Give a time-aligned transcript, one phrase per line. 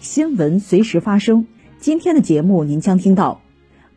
[0.00, 1.46] 新闻随时发生。
[1.78, 3.42] 今天的节目您将听到：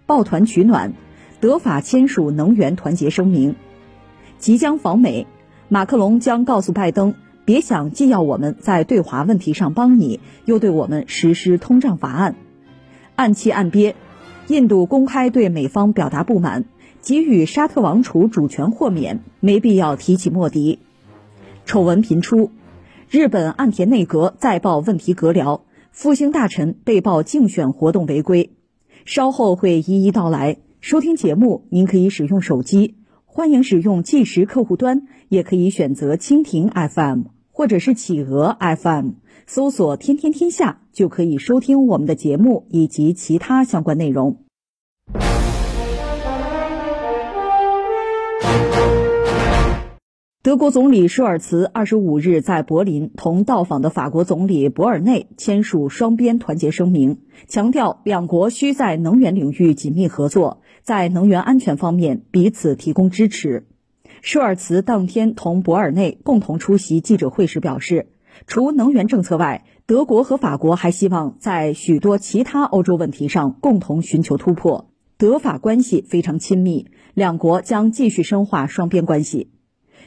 [0.06, 0.92] 抱团取暖，
[1.40, 3.54] 德法签署能源团结声明；
[4.38, 5.26] 即将访美，
[5.70, 12.36] 马克龙将告诉拜登，别想既要我们在对华问题上帮你，又对我们实施通胀法案。
[13.16, 13.96] 暗器暗憋，
[14.48, 16.66] 印度公开对美方表达不满，
[17.02, 20.80] 给予沙特王储主权豁免，没必要提起莫迪。
[21.66, 22.52] 丑闻频出。
[23.10, 25.62] 日本岸田内阁再曝问题阁僚，
[25.94, 28.50] 复兴大臣被曝竞选活动违规，
[29.06, 30.58] 稍后会一一道来。
[30.82, 39.12] 收听节目，您可以使用手机，欢迎使用计时客户端，也可以选择蜻蜓 FM 或者是企鹅 FM，
[39.46, 44.38] 搜索“天天天下”就可以收听我们的节目以及其他相关内容。
[50.44, 63.68] 德国总理舒尔茨二十五日在柏林同到访的法国总理博尔内签署双边团结声明，强调两国需在能源领域紧密合作，在能源安全方面彼此提供支持。
[64.22, 68.08] 舒尔茨当天同博尔内共同出席记者会时表示，
[68.46, 74.90] 除能源政策外，德国和法国还希望在许多其他欧洲问题上共同寻求突破。
[75.18, 79.48] 德法关系非常亲密，两国将继续深化双边关系。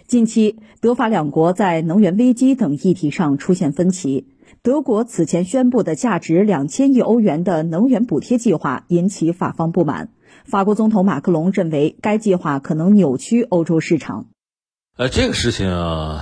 [0.06, 4.28] 近期，德法两国在能源危机等议题上出现分歧。
[4.62, 10.10] 德国此前宣布的价值两千亿欧元的能源补贴计划引起法方不满。
[10.44, 14.26] 法国总统马克龙认为该计划可能扭曲欧洲市场。
[14.96, 16.20] 呃，这个事情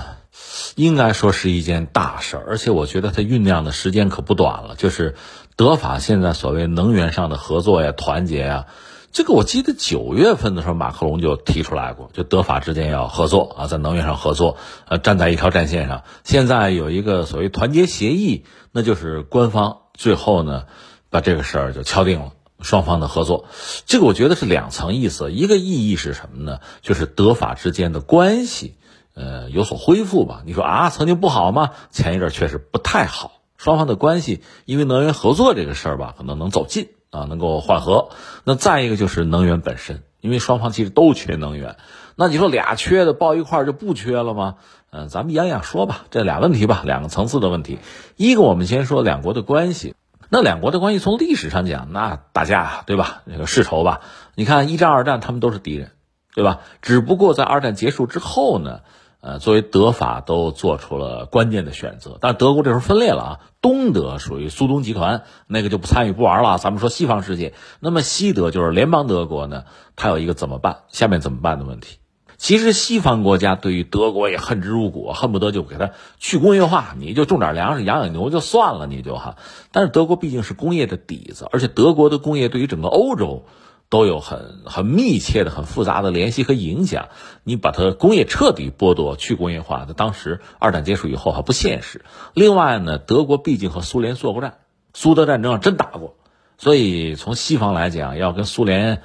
[0.75, 4.75] 应该说是一件大事，而且我觉得它酝酿的时间可不短了。
[4.75, 5.13] 就是
[5.55, 8.65] 德法现在所谓能源上的合作呀、团结呀。
[9.15, 14.57] 这个我记得九月份的时候，马克龙就提出来过，就德法之间要合作啊，在能源上合作，
[14.89, 16.03] 呃，站在一条战线上。
[16.25, 18.43] 现在有一个所谓团结协议，
[18.73, 20.65] 那就是官方最后呢
[21.09, 23.45] 把这个事儿就敲定了，双方的合作。
[23.85, 26.59] 这个我觉得是两层意思，一个意义是什么呢？
[26.81, 28.75] 就是德法之间的关系
[29.13, 30.43] 呃有所恢复吧。
[30.45, 31.69] 你说啊，曾经不好吗？
[31.89, 36.89] 前一阵确实不太好，双方的关系因为能源合作这个事儿吧，可能能走近。
[37.15, 38.09] 啊，能够缓和。
[38.43, 41.77] 那再一个就是能源本身，因为双方其实都缺能源。
[42.15, 44.55] 那你说俩缺的抱一块就不缺了吗？
[44.91, 46.05] 嗯，咱们一样一样说吧。
[46.11, 47.79] 这俩问题吧，两个层次的问题。
[48.15, 49.95] 一个我们先说两国的关系。
[50.29, 53.21] 那两国的关系从历史上讲，那打架对吧？
[53.25, 54.01] 那个世仇吧。
[54.35, 55.91] 你看一战、二战他们都是敌人，
[56.33, 56.59] 对吧？
[56.81, 58.81] 只不过在二战结束之后呢。
[59.27, 66.59] 呃，作为德法都做出了关键的选择，但德国这时候分裂了啊，东德属于苏东集团，那个就不参与不玩了。
[66.59, 69.63] 咱们说西方世界，那么西德就是联邦德国呢，
[69.95, 71.97] 它有一个怎么办，下面怎么办的问题。
[72.37, 79.37] 其实西方国家对于德国也恨之入骨，恨不得就给它去工业化，你就种点粮食养养牛就算了，你就哈。
[79.71, 83.45] 但是德国毕竟是工业的底子，而且德国的工业对于整个欧洲。
[83.89, 87.09] 都有很很密切的、很复杂的联系和影响。
[87.43, 92.03] 你把它工业彻底剥夺、去工业化，那当时二战结束以后还不现实。
[92.33, 94.59] 另外呢，德国毕竟和苏联作过战，
[94.93, 96.15] 苏德战争真打过，
[96.57, 99.01] 所以从西方来讲，要跟苏联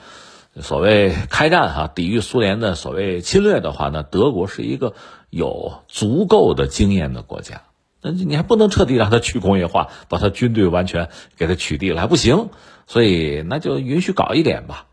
[0.61, 4.95] 所谓开战哈，抵御苏联的所谓侵略的话呢，德国是一个
[5.29, 7.63] 有足够的经验的国家。
[8.03, 12.49] 那你还不能彻底让它去工业化，把它军队完全给它取缔了还不行。
[12.91, 14.87] 所以那就允许搞一点吧，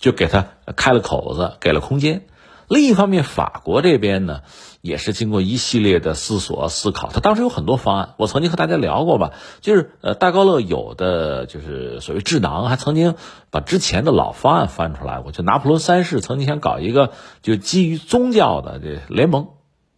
[0.00, 2.26] 就给他开了口子，给了空间。
[2.66, 4.40] 另一方面，法国这边呢，
[4.80, 8.14] 也是经过一系列的思索思考，他当时有很多方案。
[8.16, 9.30] 我曾经和大家聊过吧，
[9.60, 13.14] 就是呃，戴高乐有的就是所谓智囊，还曾经
[13.50, 15.30] 把之前的老方案翻出来过。
[15.30, 19.50] 就拿破仑三世曾经想搞一个就基于宗教的这联盟，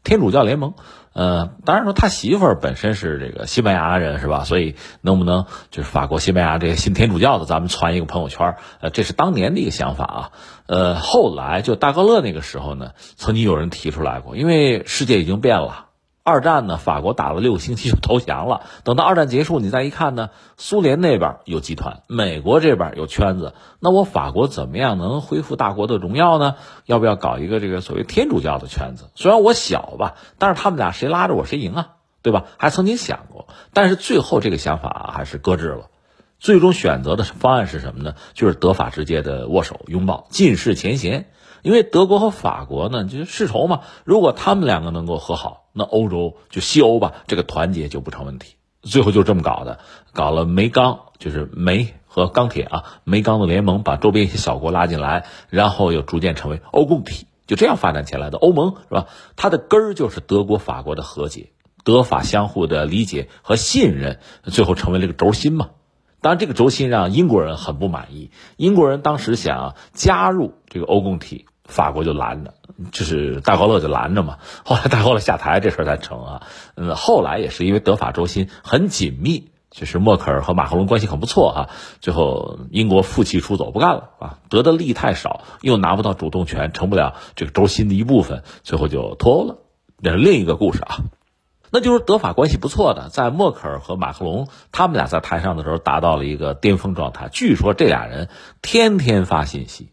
[0.07, 0.73] 天主教联盟。
[1.13, 4.45] 呃，当然说他媳妇儿本身是这个西班牙人是吧？
[4.45, 10.31] 所以能不能就是法国、西班牙这些信天主教的，咱们传一个朋友圈呃，这是当年的一个想法啊。
[10.67, 15.86] 呃，后来就大高乐那个时候呢，曾经有人提出来过，因为世界已经变了。
[16.27, 18.63] 二战呢，法国打了六个星期就投降了。
[18.83, 23.55] 等到二战结束，你再一看呢，苏联那边有集团，美国这边有圈子。
[23.79, 26.57] 那我法国怎么样能恢复大国的荣耀呢？
[26.85, 29.09] 要不要搞一个这个所谓天主教的圈子？
[29.15, 31.89] 虽然我小吧，但是他们俩谁拉着我谁赢啊？
[32.23, 32.47] 对吧？
[32.57, 35.91] 还曾经想过，但是最后这个想法还是搁置了。
[36.41, 38.15] 最终选择的方案是什么呢？
[38.35, 41.31] 就是德法之间的握手拥抱，尽释前嫌。
[41.67, 43.81] 因为德国和法国呢，就是世仇嘛。
[44.05, 48.55] 如果他们两个能够和好，那欧洲就西欧吧，这个团结就不成问题。
[48.83, 49.81] 最后就这么搞的，
[50.13, 59.09] 搞了煤钢，就是煤和钢铁啊，煤钢的联盟，把周边一些小国拉进来，然后又逐渐成为欧共体，就这样发展起来的欧盟是吧？
[59.35, 61.51] 它的根儿就是德国、法国的和解，
[61.83, 65.71] 德法相互的理解和信任，最后成为了一个轴心嘛。
[66.21, 68.31] 当然，这个轴心让英国人很不满意。
[68.57, 72.55] 英国人当时想加入这个欧共体，法国就拦着，
[72.93, 74.39] 就是戴高乐就拦着嘛。
[74.65, 76.43] 后来戴高乐下台，这事儿才成啊。
[76.77, 81.69] 嗯，后来也是因为德法轴心很紧密，就是默克尔和马克龙关系很不错哈。
[82.01, 89.59] 最后英国负气出走，不干了啊，得的利益太少，又拿不到主动权，成不了这个轴心的一部分，最后就脱欧了。
[89.99, 90.99] 那是另一个故事啊。
[91.73, 97.29] 那就是德法关系不错的，在默克尔和马克龙他们俩在台上的时候达到了一个巅峰状态。
[97.31, 98.29] 据说这俩人
[98.63, 99.91] 天天发信息，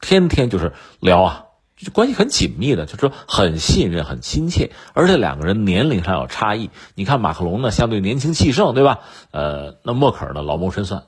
[0.00, 1.44] 天天就是聊啊，
[1.76, 4.70] 就关系很紧密的，就是说很信任、很亲切。
[4.94, 9.00] 而且两个人年龄上有差异，你看马克龙呢相对年轻气盛，对吧？
[9.30, 11.04] 呃，那默克尔呢老谋深算。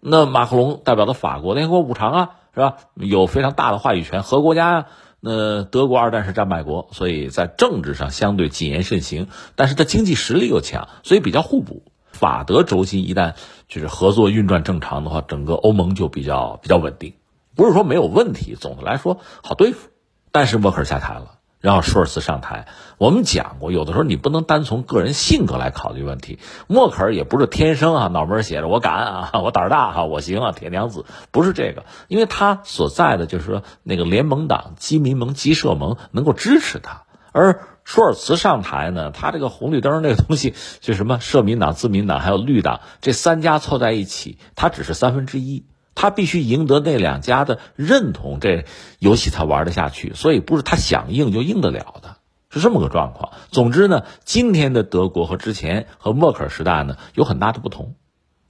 [0.00, 2.76] 那马克龙代表的法国联合国五常啊，是吧？
[2.94, 4.86] 有非常大的话语权，核国家呀。
[5.18, 9.26] 那德国二战是战败国，所以在政治上相对谨言慎行，
[9.56, 11.82] 但是他经济实力又强，所以比较互补。
[12.12, 13.34] 法德轴心一旦
[13.68, 17.14] 就是合作运转正常的话，整个欧盟就比较比较稳定，
[17.56, 19.88] 不是说没有问题，总的来说好对付。
[20.30, 21.32] 但是默克尔下台了。
[21.58, 26.38] 然后舒尔茨上台，我们讲过，有的时候你不能单从个人性格来考虑问题。
[26.68, 45.64] 默克尔也不是天生啊，脑门写着我敢啊， 我胆儿大哈，我行啊，铁娘子不是这个，因为他所在的就是说那个联盟党基民盟、基社盟能够支持他，而舒尔茨上台呢，他这个红绿灯那个东西， 就什么社民党、自民党还有绿党这三家凑在一起，他只是三分之一。
[45.96, 48.66] 他必须赢得那两家的认同，这
[49.00, 50.12] 游戏才玩得下去。
[50.14, 52.18] 所以不是他想硬就硬得了的，
[52.50, 53.32] 是这么个状况。
[53.50, 57.94] 总之呢，今天的德国和之前和默克尔时代呢有很大的不同，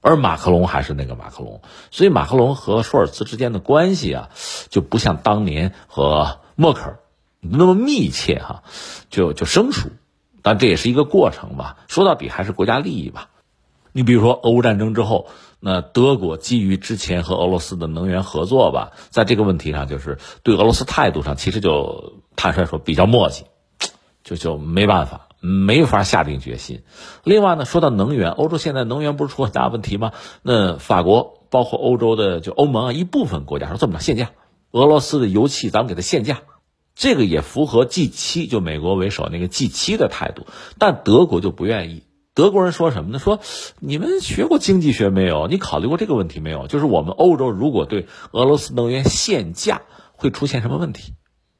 [0.01, 1.61] 而马克龙还是那个马克龙。
[1.89, 4.29] 所以马克龙和舒尔茨之间的关系啊，
[4.69, 6.99] 就不像当年和默克尔
[7.39, 8.63] 那么密切哈，
[9.09, 9.89] 就就生疏。
[10.41, 11.77] 但这也是一个过程吧。
[11.87, 13.29] 说到底还是国家利益吧。
[13.97, 15.27] 你比如说俄乌战争之后。
[15.59, 23.41] 那德国基于之前和俄罗斯的能源合作吧，在这个问题上，就是对俄罗斯态度上，其实就坦率说比较磨叽，
[24.23, 26.83] 就就没办法，没法下定决心。
[27.23, 30.11] 另外呢，说到能源，欧洲现在能源不是出很大问题吗？
[30.43, 34.29] 那法国包括欧洲的就欧盟啊，一部分国家说这么着限价，
[34.69, 36.41] 俄罗斯的油气咱们给它限价，
[36.93, 40.45] 这个也符合 G 七就美国为首那个 G 七的态度，
[40.77, 42.03] 但德国就不愿意。
[42.37, 43.17] 德国人说什么呢？
[43.17, 43.39] 说
[43.79, 45.47] 你们学过经济学没有？
[45.47, 46.67] 你考虑过这个问题没有？
[46.67, 49.81] 就是我们欧洲如果对俄罗斯能源限价，
[50.11, 51.15] 会出现什么问题？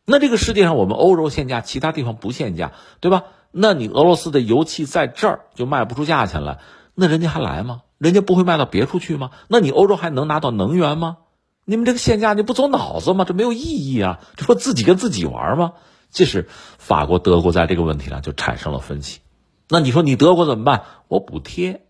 [0.05, 3.23] 那这个世界上我们欧洲限价，其他地方不限价，对吧？
[3.49, 6.59] 那你俄罗斯的油气在这儿就卖不出价钱来，
[6.93, 7.81] 那人家还来吗？
[7.97, 9.31] 人家不会卖到别处去吗？
[9.47, 11.17] 那你欧洲还能拿到能源吗？
[11.65, 13.25] 你们这个限价你不走脑子吗？
[13.27, 14.19] 这没有意义啊！
[14.35, 15.73] 这不自己跟自己玩吗？
[16.11, 16.47] 这是
[16.77, 19.21] 法国、德国在这个问题上就产生了分歧。
[19.69, 20.83] 那你说你德国怎么办？
[21.09, 21.81] 我补贴，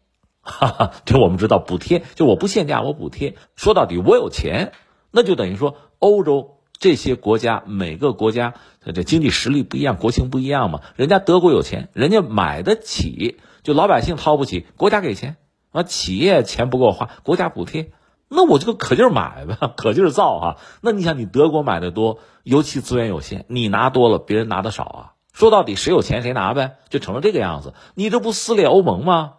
[0.41, 3.35] 哈哈，这我们知道补贴，就我不限价，我补贴。
[3.55, 4.71] 说到底，我有钱，
[5.11, 8.55] 那就等于说欧洲这些国家每个国家
[8.93, 10.81] 这经济实力不一样，国情不一样嘛。
[10.95, 15.37] 人家德国有钱，人家买得起，就老百姓掏不起，国家给钱
[15.71, 17.91] 啊，企业钱不够花，国家补贴，
[18.27, 20.57] 那我就可劲儿买呗，可劲儿造哈。
[20.81, 25.16] 那你想，你德国买的多，油气资源有限，你拿多了，别人拿的少啊。
[25.37, 27.75] 说到底，谁有钱谁拿呗，就成了这个样子。
[27.93, 29.33] 你这不撕裂欧盟吗？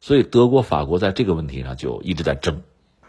[0.00, 2.62] 所以德国、法国在这个问题上就一直在争，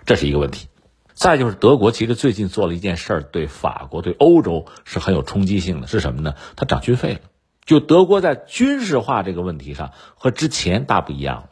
[0.05, 0.67] 这是一个问题。
[1.15, 6.35] 再就是德国其实最近做了一件事儿，对法国、对欧洲是很有冲击性的，是什么呢？
[6.55, 7.19] 它涨军费了。
[7.65, 11.49] 就德国在军事化这个问题上和之前大不一样了。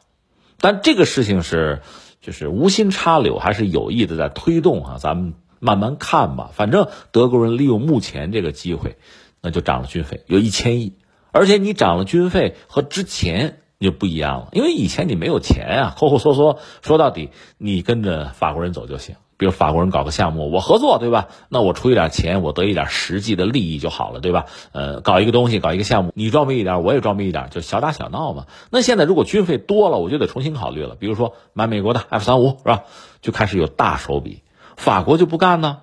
[0.59, 1.81] 但这个事情是
[2.21, 4.97] 就是无心插柳还是有意的在推动啊？
[4.99, 6.51] 咱们慢慢看吧。
[6.53, 8.95] 反正德国人利用目前这个机会。
[9.43, 10.93] 那就涨了军费，有一千亿，
[11.31, 19.15] 而且你涨了军费和之前就不一样了，因为以前你没有钱啊，抠抠缩缩，说到底你跟着法国人走就行。
[19.35, 21.27] 比如法国人搞个项目，我合作，对吧？
[21.49, 24.45] 那我出一点钱，我得一点实际的利益就好了，对吧？
[24.71, 28.45] 呃，搞一个东西，搞一个项目，你装逼一点，我也装逼一点，就小打小闹嘛。
[28.69, 30.95] 那现在如果军费多了，我就得重新考虑了。
[30.95, 32.83] 比如说买美国的 F 三五，是吧？
[33.21, 34.43] 就开始有大手笔，
[34.77, 35.79] 法国就不干呢。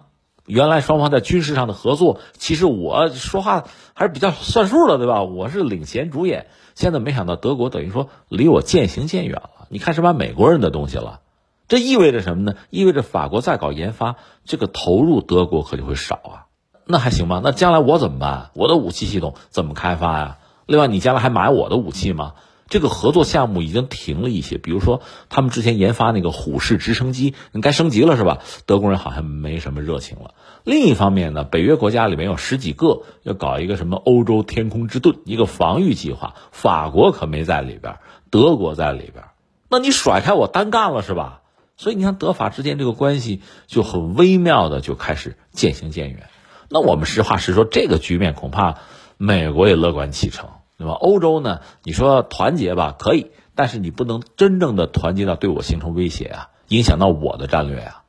[0.51, 3.65] 原来双方在军事上的合作，其实我说话
[3.95, 5.23] 还是比较算数的，对吧？
[5.23, 6.49] 我是领衔主演。
[6.75, 11.21] 现在没想到德国等于说离我渐行渐远了，你开始买美国人的东西了，
[11.69, 12.55] 这意味着什么呢？
[12.71, 16.47] 意味着法国再搞研发，这个投入德国可就会少啊。
[16.87, 17.41] 那还行吗？
[17.45, 18.51] 那将来我怎么办？
[18.55, 20.39] 我的武器系统怎么开发呀？
[20.67, 22.33] 另外，你将来还买我的武器吗？
[22.71, 28.39] 这个合作项目已经停了一些，比如说他们之前研发那个虎式直升机，你该升级了是吧？
[28.65, 30.35] 德国人好像没什么热情了。
[30.65, 37.97] 另一方面呢，北约国家里面有十几个要搞一个什么欧洲天空之盾，一个防御计划，法国可没在里边，
[38.31, 39.25] 德国在里边。
[39.69, 41.43] 那你甩开我单干了是吧？
[41.77, 46.29] 所以你看德法之间这个关系就很微妙的就开始渐行渐远。
[46.69, 48.77] 那我们实话实说，这个局面恐怕
[49.17, 50.51] 美国也乐观其成。
[50.81, 50.95] 对吧？
[50.95, 51.61] 欧洲呢？
[51.83, 58.03] 你说团结吧，可以，但是你不能真正的团结到对我形成威胁啊，影响到我的战略啊。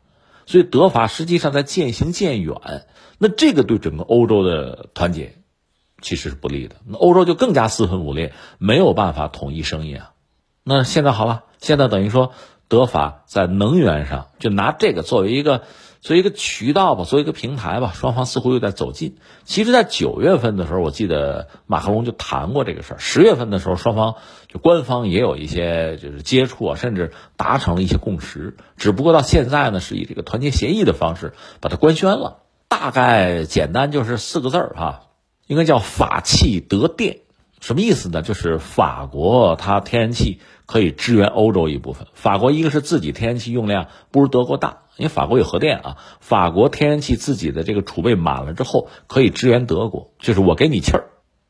[0.46, 2.56] 所以德法实际上在渐行渐远，
[3.18, 5.36] 那这个对整个欧洲的团结
[6.02, 6.78] 其实是不利的。
[6.88, 10.12] 那欧洲就更加四分五裂，没有办法统一声音啊。
[10.64, 12.32] 那现在好了，现在等于说
[12.70, 15.64] 德法在能源上就拿这个作为一个。
[16.02, 19.18] 作为一个渠道吧，作为一个平台吧，双方似乎又在走近。
[19.44, 22.98] 其实，在九月份的时候，我记得马克龙就谈过这个事儿。
[23.00, 24.16] 十月份的时候，双方
[24.48, 28.58] 就官方也有一些就是接触啊，甚至达成了一些共识。
[28.78, 32.40] 只不过到现在呢，是以这个团结协议的方式把它官宣了。
[32.68, 35.04] 大概简单就是四个字儿哈，
[35.46, 37.21] 应该叫法器德电。
[37.62, 38.22] 什么意思呢？
[38.22, 42.08] 就是法国它天然气可以支援欧洲一部分。
[42.14, 44.80] 法国一个是自己天然气用量不如德国大。
[44.98, 50.12] 因为法国有核电啊，法国天然气自己的这个储备满了之后，可以支援德国。
[50.20, 51.06] 就是我给你气儿，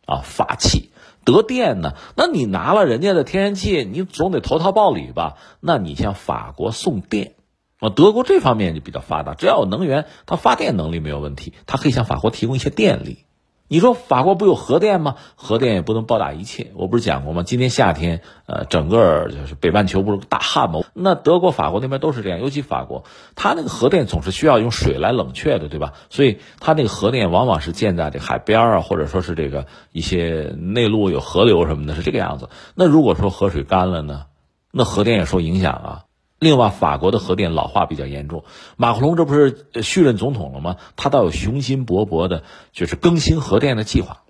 [0.06, 0.91] 啊，法气
[1.25, 1.96] 德电呢？
[2.15, 5.38] 那你拿了人家的天然气，你总得投桃报李吧？
[5.60, 7.34] 那你向法国送电，
[7.80, 13.25] 啊，德国这方面就比较发达，只要有能源，它发电能力没有问题，它可以向法国提供一些电力。
[13.72, 15.16] 你说法国不有核电吗？
[15.38, 16.72] 核电也不能报答一切。
[16.75, 17.42] 我不是讲过吗？
[17.42, 20.82] 今年夏天，呃，整个就是北半球不是大旱吗？
[20.94, 25.94] 那德国、法国那边都是这样，尤其法国，它那个核电总是需要用水来冷却的，对吧？
[26.10, 32.50] 所以它那个核电往往是建在这海边啊，或者说是这个一些内陆有河流什么的，是这个样子。
[32.75, 34.25] 那如果说河水干了呢，
[34.74, 36.04] 那核电也受影响啊。
[36.42, 38.44] 另外，法国的核电老化比较严重。
[38.76, 40.78] 马克龙这不是续任总统了吗？
[40.96, 44.24] 他倒有雄心勃勃的，就是更新核电的计划，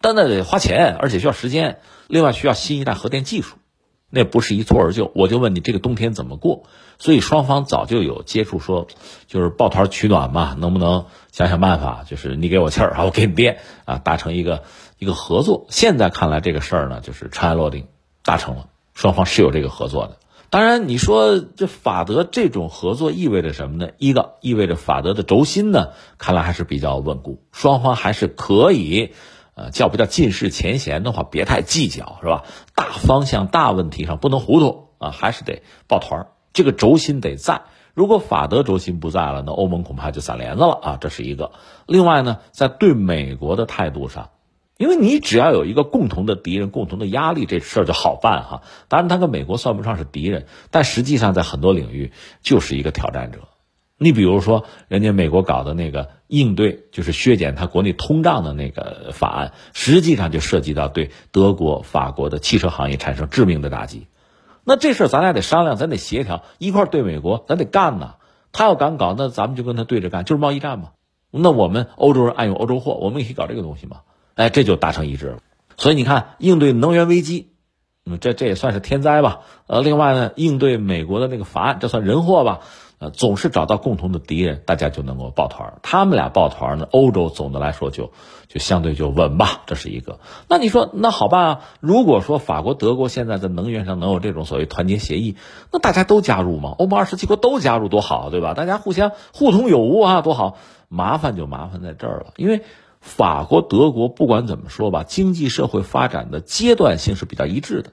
[0.00, 1.80] 但那得花钱，而且需要时间。
[2.06, 3.58] 另外，需要新一代核电技术，
[4.08, 5.12] 那不是一蹴而就。
[5.14, 6.62] 我就问你，这个冬天怎么过？
[6.96, 8.86] 所以双方早就有接触，说
[9.26, 12.04] 就是抱团取暖嘛，能不能想想办法？
[12.08, 14.62] 就是你给我气儿，我给你电啊，达成一个
[14.98, 15.66] 一个合作。
[15.68, 17.86] 现在看来，这个事儿呢，就是尘埃落定，
[18.24, 20.16] 达成了，双方是有这个合作的。
[20.50, 23.92] 当然，你说这法德这种合作意味着什么呢？
[23.98, 29.12] 一个意味着法德的轴心呢，看来还是比较稳固，双方还是可以，
[29.54, 32.42] 呃，叫不叫尽释前嫌的话，别太计较，是吧？
[32.74, 37.62] 大方向、大问题上不能糊涂啊，还是得抱团儿，这个轴心得在。
[37.94, 41.52] 如果法德轴心不在了，那欧盟恐怕就散帘子了啊，这是一个。
[41.86, 44.30] 另外呢，在对美国的态度上。
[44.80, 48.62] 因为你只要有一个共同的敌人、共同的压力，这事儿就好办哈。
[48.88, 53.40] 当然，他跟美国算不上是敌人，但实际上在很多领域就是一个挑战者。
[53.98, 64.06] 你比如说，人家美国搞的那个应对，就是削减他国内通胀的那个法案，实际上就涉及到对德国、法国的汽车行业产生致命的打击。
[64.64, 68.14] 那这事儿咱俩得商量，咱得协调，一块儿对美国，咱得干呐。
[68.50, 70.92] 他要敢搞，那咱们就跟他对着干，就是贸易战嘛。
[71.30, 73.98] 那我们欧洲人爱用欧洲货，我们也可以搞这个东西嘛。
[74.40, 75.38] 哎，这就达成一致了，
[75.76, 77.50] 所以你看，应对能源危机，
[78.06, 79.40] 嗯，这这也算是天灾吧。
[79.66, 82.60] 呃，另外呢，应对美国的那个法案，这算人祸吧。
[83.00, 85.74] 呃，总是找到共同的敌人，大家就能够抱团。
[85.82, 88.12] 他们俩抱团呢，欧洲总的来说就
[88.48, 89.62] 就相对就稳吧。
[89.66, 90.20] 这是一个。
[90.48, 91.60] 那你说，那好办啊？
[91.80, 95.36] 如果说法国、德国现在在能源上能有这种所谓团结协议，
[95.70, 96.70] 那大家都加入嘛？
[96.78, 98.54] 欧盟二十七国都加入多好，对吧？
[98.54, 100.56] 大家互相互通有无啊，多好。
[100.88, 102.62] 麻烦就麻烦在这儿了，因为。
[103.00, 107.92] 法国、德国不管怎么说吧，经济社会发展的阶段性是比较一致的，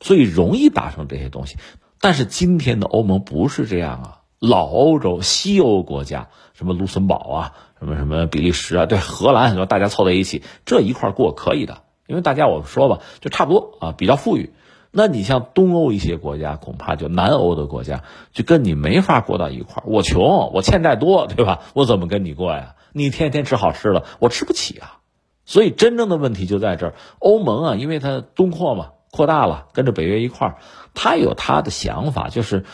[0.00, 1.56] 所以容易达成这些东西。
[2.00, 14.52] 但是今天的欧盟不是这样啊，老欧洲、西欧国家，什么卢森堡啊，什么什么比利时啊，对，荷兰，大家凑在一起这一块过可以的，因为大家我说吧，就差不多啊，比较富裕。
[14.90, 21.60] 那你像东欧一些国家，恐怕就南欧的国家，就跟你没法过到一块我穷，我欠债多，对吧？
[21.74, 22.74] 我怎么跟你过呀？
[22.98, 24.98] 你天天吃好吃的，我吃不起啊，
[25.44, 26.94] 所以真正的问题就在这儿。
[27.18, 30.58] 欧盟啊，因为它东扩嘛，扩大了，跟着北约一块儿，
[30.94, 32.64] 它有它的想法，就是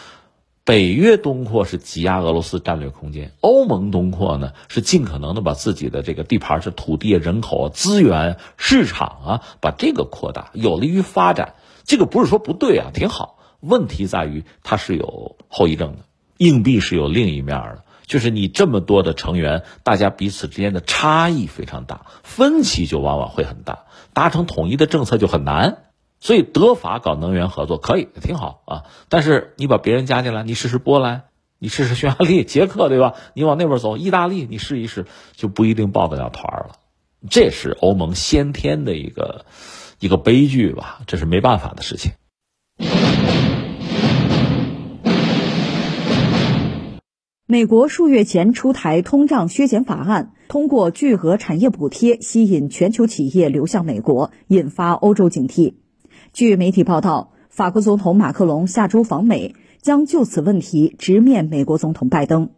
[0.65, 11.55] 北约东扩是挤压俄罗斯战略空间，欧盟东扩呢是尽可能的把自己的这个地盘是土地、人口、资源、市场啊，把这个扩大，有利于发展。
[11.85, 13.39] 这个不是说不对啊，挺好。
[13.61, 15.99] 问题在于它是有后遗症的，
[16.39, 25.79] 硬币是有另一面的，就是你这么多的成员，大家彼此之间的差异非常大，分歧就往往会很大，达成统一的政策就很难。
[26.21, 28.83] 所以德法搞能源合作可以，挺好啊。
[29.09, 31.25] 但是你把别人加进来，你试试波兰，
[31.59, 33.15] 你试试匈牙利、捷克，对吧？
[33.35, 35.05] 你往那边走，意大利，你试一试，
[35.37, 36.77] 就不一定抱得了团了。
[37.29, 39.45] 这是欧盟先天的一个
[39.99, 42.13] 一个悲剧吧，这是没办法的事情。
[47.47, 55.75] 美国数月前出台通胀削减法案，通过巨额产业补贴吸引全球企业流向美国，引发欧洲警惕。
[56.33, 62.49] 据媒体报道，法国总统马克龙下周访美，将就此问题直面美国总统拜登。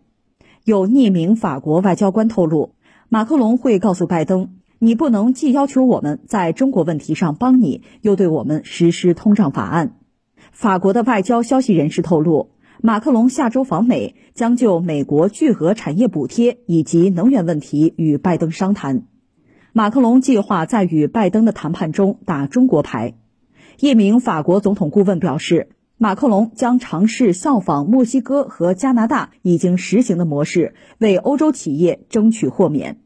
[0.63, 2.77] 有匿名法国外交官透露，
[3.09, 9.97] 马克龙会告诉拜登：“你不能既要求我们在中国问题上帮你，又对我们实施通胀法案。”
[10.53, 12.51] 法国的外交消息人士透露，
[12.83, 19.05] 马克龙下周访美，将就美国巨额产业补贴以及能源问题与拜登商谈。
[19.73, 23.15] 马克龙计划在与拜登的谈判中打中国牌。
[23.79, 25.69] 一名法国总统顾问表示，
[25.99, 33.01] 马克龙将尝试效仿墨西哥和加拿大已经实行的模式，为欧洲企业争取豁免。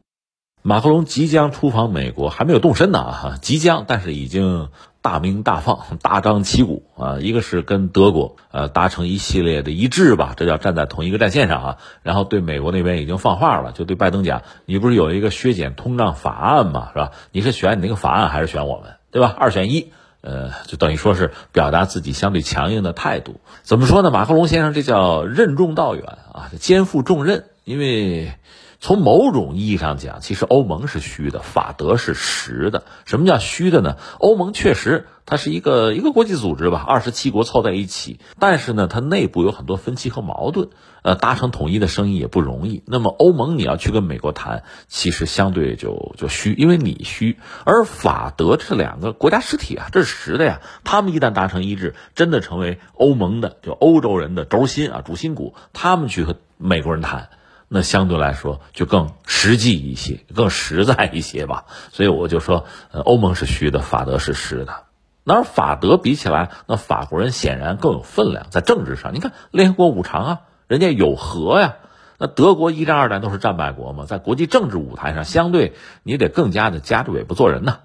[0.63, 4.69] 马克龙即将出访美国，还没有动身呢，哈，即将，但是已经
[5.01, 7.17] 大鸣大放、 大张旗鼓啊！
[7.19, 11.77] 一个是跟德国呃达成一系列的一致吧，这叫站在同一个战线上啊。
[12.03, 16.89] 然后对美国那边已经放话了，就对拜登讲：“你不是有一个削减通胀法案吗？
[16.93, 17.11] 是吧？
[17.31, 18.93] 你是选你那个法案，还是选我们？
[19.11, 19.35] 对吧？
[19.37, 19.91] 二选一。”
[20.21, 23.41] 呃，就等于说是表达自己相对强硬的态度。
[23.63, 24.11] 怎么说呢？
[24.11, 27.45] 马克龙先生这叫任重道远啊，肩负重任。
[27.63, 28.33] 因为
[28.81, 32.83] 从某种意义上讲，其实欧盟是虚的，法德是实的。
[33.05, 33.97] 什么叫虚的呢？
[34.17, 40.69] 欧盟确实它是一个一个国际组织吧，二十七国凑在一起，但是呢，它内部有很多分歧和矛盾。
[41.03, 42.83] 呃，达成统一的生意也不容易。
[42.85, 47.37] 那么欧盟你要去跟美国谈，其实相对就就虚，因为你虚。
[47.65, 50.61] 而法德这两个国家实体啊，这是实的呀。
[50.83, 55.55] 他们一旦达成一致，真的成为欧盟的就欧洲人的轴心啊，主心骨。
[55.73, 57.29] 他们去和美国人谈，
[57.73, 61.67] 那相对来说就更实际一些，更实在一些吧。
[61.93, 64.83] 所以我就说，欧盟是虚的，法德是实的。
[65.23, 70.41] 那法德比起来，那法国人显然更有分量，在政治上，你看联合国五常啊。
[70.67, 71.75] 人家有和呀，
[72.17, 77.79] 那德国一战二战都是战败国嘛，在国际政治舞台上，相对你得更加的夹着尾巴做人呐。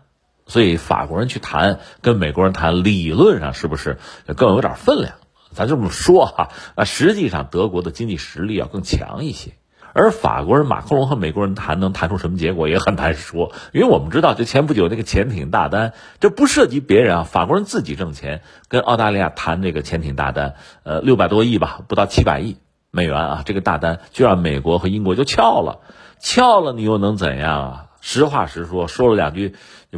[0.49, 3.99] 所以法国人去谈，跟美国人谈，理论上是不是
[4.37, 5.15] 更有点分量？
[5.53, 9.53] 咱这么说哈，啊，实际上德国的经济实力要更强一些。
[9.97, 20.55] 而法国人马克龙和美国人谈，能谈出什么结果也很难说，因为我们知道，就前不久那个潜艇大单，这不涉及别人啊，法国人自己挣钱，跟澳大利亚谈这个潜艇大单，
[20.85, 22.57] 呃，六百多亿吧，不到七百亿。
[22.91, 25.81] 美元啊，这个大单就让美国和英国就撬了，
[26.19, 27.87] 撬了你又能怎样啊？
[28.01, 29.55] 实话实说，说了两句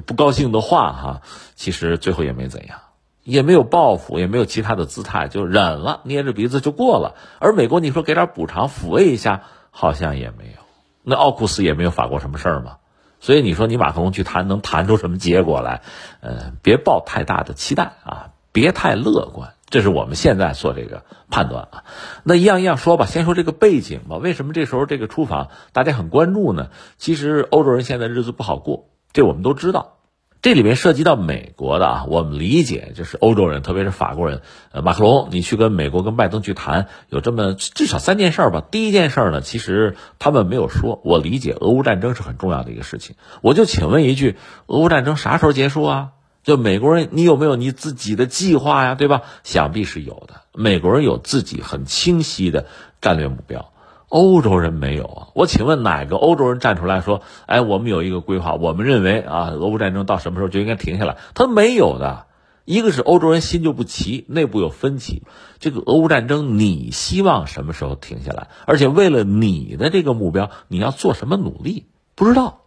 [0.07, 1.21] 不高兴的话哈，
[1.55, 2.79] 其实最后也没怎样，
[3.23, 7.15] 也没有报复，也没有其他的姿态，就忍了，捏着鼻子就过了。
[7.39, 9.43] 而美国你说给点补偿抚慰一下，
[9.81, 10.59] 好像也没有。
[11.05, 12.79] 那奥库斯也没有法国什么事儿嘛，
[13.21, 15.83] 所以你说你马克龙去谈能谈出什么结果来？
[16.21, 19.55] 呃，别抱太大的期待啊，别太乐观。
[19.71, 21.85] 这是我们现在做这个判断啊，
[22.25, 23.07] 那一样一样说吧。
[23.07, 26.71] 先说这个背景吧，为什么这时候这个出访大家很关注呢？
[26.97, 29.98] 其实欧洲人现在日子不好过，这我们都知道。
[30.41, 34.41] 这里面涉及到美国的啊，我们理解就是欧洲人，特别是法国人。
[34.71, 38.63] 呃，马克龙，你去跟美国跟拜登去谈，有这么至少三件事儿吧。
[38.71, 43.17] 第一件事儿呢，其实他们没有说，我理解俄乌战争是很重要的一个事情。
[43.43, 46.09] 我就请问一句，俄乌战争啥时候结束啊？
[46.45, 48.95] 就美国人，你有没有你自己的计划呀？
[48.95, 49.23] 对吧？
[49.43, 50.43] 想必是有的。
[50.55, 52.67] 美国人有自己很清晰的
[53.01, 53.73] 战略目标，
[54.09, 55.29] 欧洲人没有啊。
[55.35, 62.27] 我请问哪个欧洲人站出来说：“哎，我们有一个规划，我们认为啊，俄乌战争到什么时候就应该停下来？”他没有的。
[62.65, 65.23] 一个是欧洲人心就不齐，内部有分歧。
[65.59, 68.49] 这个俄乌战争，你希望什么时候停下来？
[68.67, 71.87] 而且为了你的这个目标，你要做什么努力？
[72.15, 72.61] 不知道。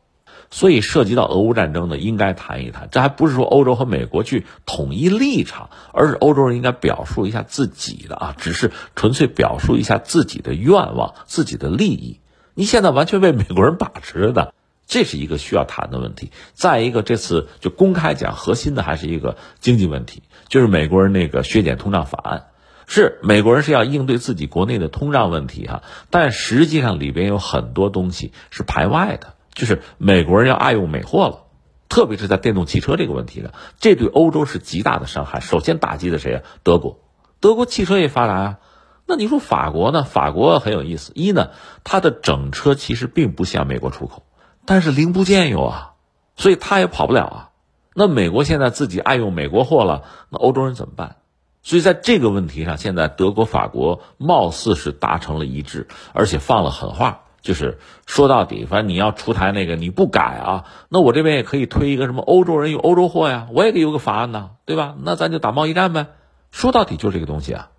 [0.50, 2.90] 所以涉及到俄乌战争呢，应该谈一谈。
[2.92, 12.20] 这还不是说欧洲和美国去统一立场，而是欧洲人应该表述一下自己的啊，只是纯粹表述一下自己的愿望、自己的利益。
[12.54, 14.54] 你现在完全被美国人把持着的，
[14.88, 16.32] 这是一个需要谈的问题。
[16.54, 22.48] 再一个，这次就公开讲，核心的还是一个经济问题，就是美国人那个削减通胀法案。
[22.88, 31.44] 是美国人是要应对自己国内的通胀问题哈，但实际上里边有很多东西是排外的，就是美国人要爱用美货了，
[31.90, 35.40] 特别是在电动汽车这个问题上，这对欧洲是极大的伤害。
[35.40, 36.44] 首先打击的谁啊？
[36.64, 37.00] 德国，
[37.40, 38.60] 德国汽车也发达啊。
[39.06, 40.04] 那你说法国呢？
[40.04, 41.50] 法国很有意思，一呢，
[41.84, 44.24] 它的整车其实并不向美国出口，
[44.66, 45.94] 但是零部件有啊，
[46.38, 47.50] 所以它也跑不了啊。
[47.94, 51.18] 那美国现在自己爱用美国货了，那欧洲人怎么办？
[51.62, 64.96] 所以在这个问题上，现在德国、法国貌似是达成了一致，而且放了狠话，就是说到底，反正你要出台那个你不改啊，那我这边也可以推一个什么欧洲人用欧洲货呀，我也得有个法案呢，对吧？
[65.02, 66.08] 那咱就打贸易战呗。
[66.52, 67.70] 说到底就是这个东西啊。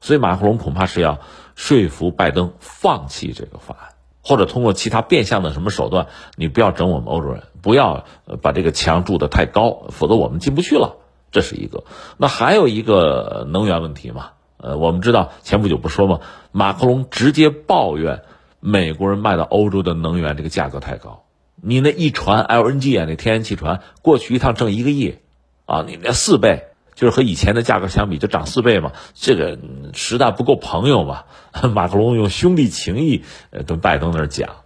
[0.00, 1.20] 所以马克龙恐怕是要
[1.54, 3.88] 说服拜登放弃这个法案，
[4.22, 8.04] 或者通过其他变相的什么手段，你不要整我们欧洲人，不要
[8.40, 10.96] 把这个墙筑得太高，否则我们进不去了。
[11.30, 11.84] 这是一个。
[12.18, 14.30] 那还有一个能源问题嘛？
[14.56, 18.22] 呃，我们知道前不久不说嘛，马克龙直接抱怨
[18.64, 21.24] 美国人卖到欧洲的能源这个价格太高。
[21.60, 25.18] 你那一船 LNG 啊，那天然气船过去一趟挣一个亿，
[25.66, 26.68] 啊，你那四倍。
[26.94, 28.92] 就是和以前的价格相比，就涨四倍嘛。
[29.14, 29.58] 这个
[29.94, 31.24] 实在不够朋友嘛。
[31.74, 34.56] 马克龙用兄弟情谊呃跟拜登那儿讲，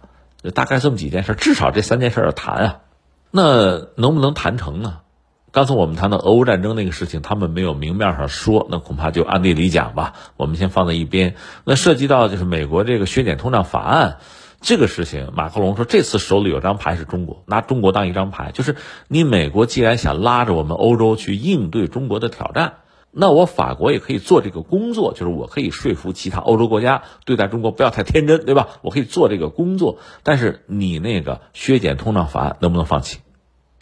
[0.53, 2.79] 大概这么几件事，至少这三件事要谈啊。
[3.31, 4.99] 那能不能谈成呢？
[5.57, 10.13] 刚才我们谈到俄乌战争那个事情，他们没有明面上说，那恐怕就暗地里讲吧。
[10.35, 11.33] 我们先放在一边。
[11.63, 14.17] 那涉及到就是美国这个削减通胀法案。
[14.61, 18.75] 这个事情，马克龙说，这次手里有张牌是中国，拿中国当一张牌，就是
[19.07, 22.73] 你美国既然想拉着我们欧洲去应对中国的挑战，
[23.09, 28.67] 那我法国也可以做这个工作，就是我可以说服其他欧洲国家对待中国不要太天真，对吧？
[28.83, 33.21] 我可以做这个工作，但是你那个削减通胀法案能不能放弃，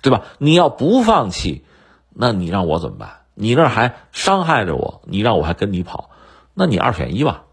[0.02, 0.24] 对吧？
[0.38, 1.64] 你要不放弃，
[2.16, 3.10] 那你让我怎么办？
[3.36, 6.10] 你那还伤害着我，你让我还跟你跑，
[6.54, 7.44] 那你二选一吧。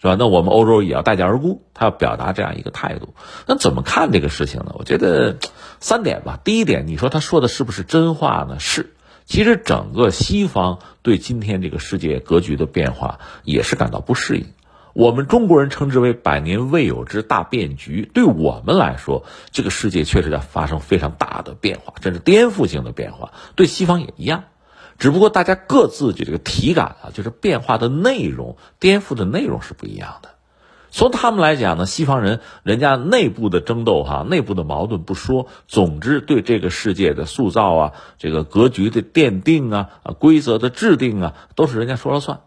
[0.00, 0.14] 是吧？
[0.16, 3.14] 那我们欧洲也要待价而沽，他要表达这样一个态度。
[3.46, 4.72] 那怎么看这个事情呢？
[4.78, 5.38] 我觉得
[5.80, 6.38] 三点吧。
[6.44, 8.60] 第一点，你说他说的是不是真话呢？
[8.60, 8.94] 是。
[9.26, 14.46] 其实整个西方对今天这个世界格局的变化也是感到不适应。
[14.92, 18.10] 我们中国人称之为百年未有之大变局。
[18.12, 23.32] 对我们来说，这个世界确实在发生非常大的变化，甚至颠覆性的变化。
[23.54, 24.44] 对西方也一样。
[24.98, 30.30] 只不过大家各自就这个体感啊，就是变化的内容、颠覆的内容是不一样的。
[30.90, 42.40] 从他们来讲呢，西方人人家内部的争斗哈，内部的矛盾不说，总之对这个世界的塑造啊，这个格局的奠定啊，啊规则的制定啊，都是人家说了算。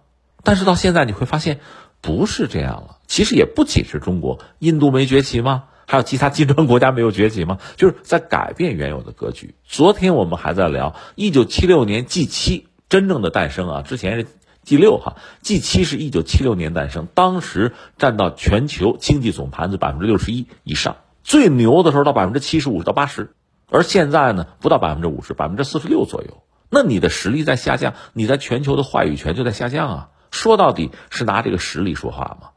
[0.43, 1.59] 但是到现在你会发现，
[2.01, 2.97] 不是这样了。
[3.07, 5.65] 其实也不仅是中国，印度没崛起吗？
[5.85, 7.59] 还有其他金砖国家没有崛起吗？
[7.75, 9.55] 就是在改变原有的格局。
[9.65, 14.27] 昨天我们还在聊，一九七六年 G 七真正的诞生啊，之前是
[14.63, 23.33] G 六哈，G 七是一九七六年诞生，当时占到全球经济总盘子百分之六十一以上，最牛的时候到百分之七十五到八十，
[23.69, 26.43] 而现在呢不到百分之五十，百分之四十六左右。
[26.69, 30.09] 那你的实力在下降，你在全球的话语权就在下降啊。
[30.31, 32.47] 说到底是拿这个实力说话嘛。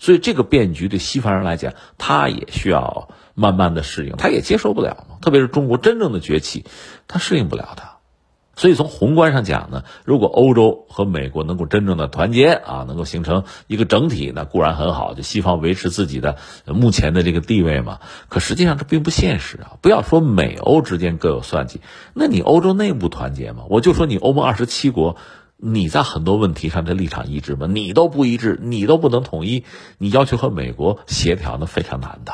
[0.00, 5.16] 所以这个变局对西方人来讲，他也需要慢慢的适应，他也接受不了嘛。
[5.20, 6.64] 特别是中国真正的崛起，
[7.08, 7.82] 他适应不了的。
[8.54, 16.36] 所以从宏观上讲呢，如果欧洲和美国能够真正的团结啊，能够形成一个整体，那固然很好，就西方维持自己的
[16.66, 17.98] 目前的这个地位嘛。
[18.28, 19.78] 可实际上这并不现实啊！
[19.80, 21.80] 不要说美欧之间各有算计，
[22.14, 23.64] 那你欧洲内部团结吗？
[23.68, 25.16] 我就说你欧盟二十七国。
[25.60, 27.66] 你在很多问题上的立场一致吗？
[27.66, 29.64] 你都不一致，你都不能统一，
[29.98, 32.32] 你要求和美国协调呢，非常难的。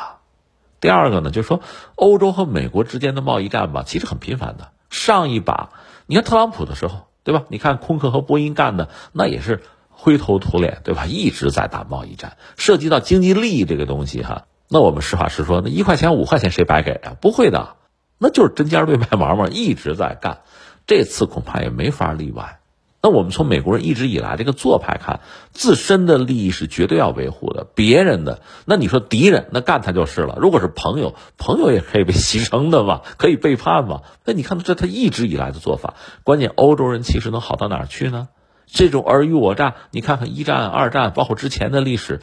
[0.79, 1.61] 第二个呢，就是说
[1.95, 4.69] 欧洲和美国之间的贸易战吧，其实很频繁的。
[4.91, 5.71] 上一把，
[6.05, 7.45] 你看特朗普的时候，对吧？
[7.47, 11.07] 你看空客和波音干的，那也是灰头土脸，对吧？
[11.07, 14.45] 一直在打贸易战，涉及到经济利益这个东西哈。
[14.69, 17.17] 那我们实话实说，那一块钱五块钱谁白给啊？
[17.19, 17.77] 不会的，
[18.19, 20.41] 那就是针尖对麦芒嘛，一直在干。
[20.85, 22.59] 这次恐怕也没法例外。
[23.05, 25.19] 那我们从美国人一直以来这个做派看，
[25.51, 30.39] 自身的利益是绝对要维护的，别人的那你说敌人那干他就是了。
[30.41, 34.01] 如果是朋友，朋友也可以被 牺牲的嘛，可以背叛嘛。
[34.23, 38.27] 那你看这他一直以来的做法，关键欧洲人其实能好到哪儿去呢？
[38.65, 42.21] 这种尔虞我诈，你看看一战、二战，包括之前的历史，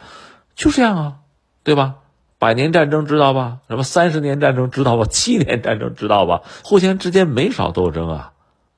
[0.56, 1.12] 就这样啊，
[1.62, 1.94] 对吧？
[2.40, 3.58] 百年战争知道吧？
[3.68, 5.04] 什么三十年战争知道吧？
[5.08, 6.42] 七年战争知道吧？
[6.64, 8.32] 互相之间没少斗争啊。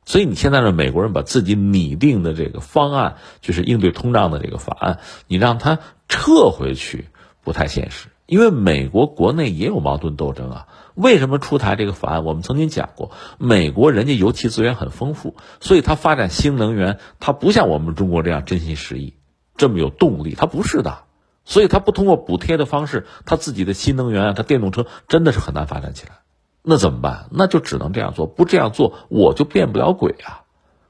[0.04, 7.06] 所以你现在呢，美国人把自己拟定的这个方案，就是应对通胀的这个法案，你让他撤回去，
[7.42, 8.08] 不太现实。
[8.26, 10.66] 因为美国国内也有矛盾斗争啊。
[10.94, 12.24] 为什么出台这个法案？
[12.24, 19.14] 我们曾经讲过，美国人家油气资源很丰富，所以它发展新能源，它不像我们中国这样真心实意，
[19.56, 20.98] 这么有动力，它不是的。
[21.44, 26.23] 所以它不通过补贴的方式，它自己的新能源啊，它电动车真的是很难发展起来。
[26.66, 27.26] 那怎么办？
[27.30, 30.40] 那就只能这样做，不这样做我就变不了鬼啊。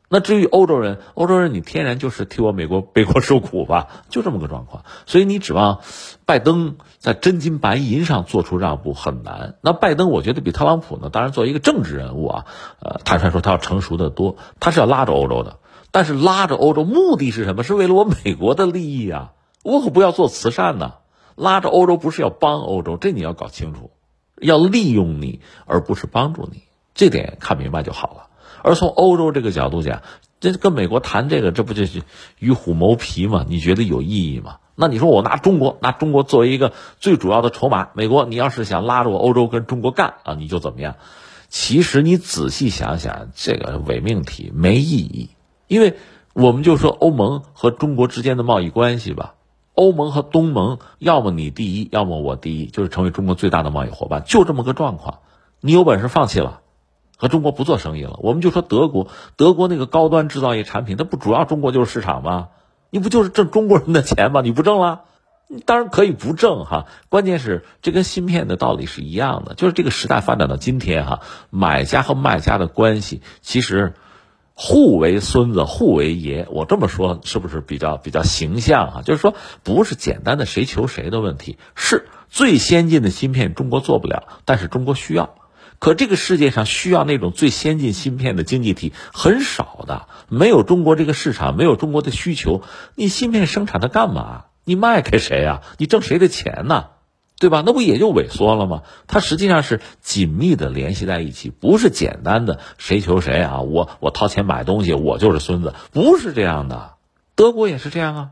[0.08, 4.84] 那至于欧洲人，欧洲人你天然就是替我美国 背锅受苦吧，就这么个状况。
[5.06, 5.80] 所以你指望
[6.24, 9.56] 拜登在真金白银上做出让步很难。
[9.62, 12.44] 那拜登我觉得比特朗普呢，当然作为一个政治人物啊，
[12.80, 15.58] 呃，坦率说他要成熟的多，他是要拉着欧洲的。
[15.90, 17.64] 但是拉着欧洲目的是什么？
[17.64, 19.32] 是为了我美国的利益啊！
[19.62, 20.94] 我可不要做慈善呢。
[21.36, 23.90] 拉着欧洲不是要帮欧洲，这你要搞清楚，
[24.40, 26.62] 要利用你而不是帮助你，
[26.94, 28.28] 这点看明白就好了。
[28.62, 30.02] 而从欧洲这个角度讲，
[30.40, 32.02] 这跟美国谈这个，这不就是
[32.38, 33.44] 与虎谋皮吗？
[33.48, 34.56] 你觉得有意义吗？
[34.74, 40.96] 那你说我拿中国，拿中国作为一个最主要的筹码，美国你要是想拉着我欧洲跟中国干啊，你就怎么样？
[41.48, 45.30] 其实你仔细想想，这个伪命题没意义，
[45.68, 45.94] 因为
[46.32, 49.34] 我们就说欧盟和中国之间的贸易关系吧，
[49.74, 55.18] 欧盟和东盟要么你第一，要么我第一，就是成为中国最大的贸易伙伴，就这么个状况。
[55.60, 56.60] 你有本事放弃了。
[57.16, 59.06] 和中国不做生意了，我们就说德国，
[59.36, 62.48] 德国那个高端制造业产品，它不主要中国就是市场吗？
[62.90, 64.40] 你不就是挣中国人的钱吗？
[64.40, 65.02] 你不挣了，
[65.46, 66.86] 你当然可以不挣哈。
[67.08, 73.94] 关键是这跟芯片的道理是一样的，就是这个时代发展到今天哈，买家和卖家的关系其实
[74.54, 76.46] 互为孙子，互为爷。
[76.50, 79.02] 我这么说是不是比较比较形象啊？
[79.04, 85.34] 就是说不是简单的谁求谁的问题，是最先进的芯片中国做不了，但是中国需要。
[85.80, 92.62] 可这个世界上需要那种最先进芯片的经济体很少的，没有中国这个市场，没有中国的需求，
[92.94, 94.44] 你芯片生产它干嘛？
[94.64, 95.62] 你卖给谁啊？
[95.76, 96.86] 你挣谁的钱呢？
[97.38, 97.62] 对吧？
[97.66, 98.82] 那不也就萎缩了吗？
[99.06, 103.60] 它实际上是紧密的联系在一起，不是简单的谁求谁啊？
[103.60, 106.92] 我我掏钱买东西，我就是孙子，不是这样的。
[107.34, 108.30] 德国也是这样啊。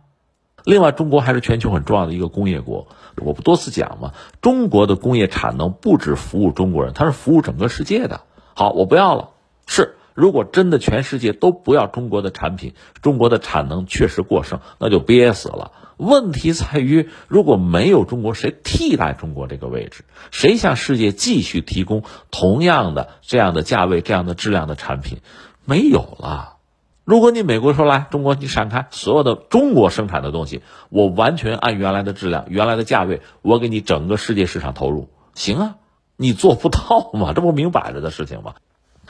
[0.64, 2.86] 另外，中国还是全球很重要的一个工业国。
[3.16, 4.12] 我不多次讲吗？
[4.40, 8.20] 中国的工业产能不止服务中国人，它是服务整个世界的。
[8.54, 9.30] 好，我不要了。
[9.66, 15.72] 是，如果真的全世界都不要中国的产品，中国的产能确实过剩，那就憋死了。
[15.96, 20.04] 问题在于，如果没有中国，谁替代中国这个位置？
[20.30, 25.18] 谁向世界继续提供同样的这样的价位、这样的质量的产品？
[25.64, 26.56] 没有了。
[27.04, 35.74] 如果你美国说来中国，你闪开所有的中国生产的东西，我完全按原来的质量、原来的价位，我给你整个世界市场投入，行啊？
[36.16, 37.32] 你做不到嘛？
[37.32, 38.54] 这不明摆着的事情吗？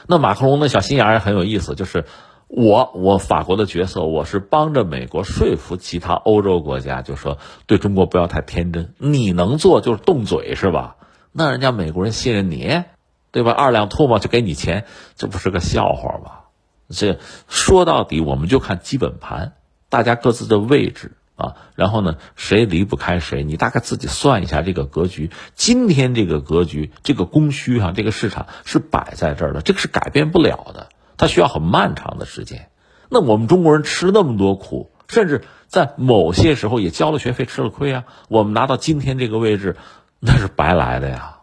[0.07, 2.05] 那马克龙的小心眼也很有意思，就是
[2.55, 10.97] 我我法国的角色，我是帮着美国说服其他欧洲国家，就说对中国不要太天真，你能做就是动嘴是吧？
[11.31, 12.83] 那人家美国人信任你，
[13.31, 13.51] 对吧？
[13.53, 14.85] 二两唾沫就给你钱，
[15.15, 16.31] 这不是个笑话吗？
[16.89, 19.53] 这说到底，我们就看基本盘，
[19.89, 25.31] 大家各自的位置啊，然后呢，谁离不开谁，你大概自己算一下这个格局。
[25.55, 30.89] 今天这个格局，这个供需哈，这个市场是摆在这儿的，这个是改变不了的，
[31.23, 32.69] 它需要很漫长的时间。
[33.07, 38.03] 那我们中国人吃那么多苦，甚至在某些时候也交了学费，吃了亏啊。
[38.27, 39.77] 我们拿到今天这个位置，
[40.19, 41.37] 那是白来的呀。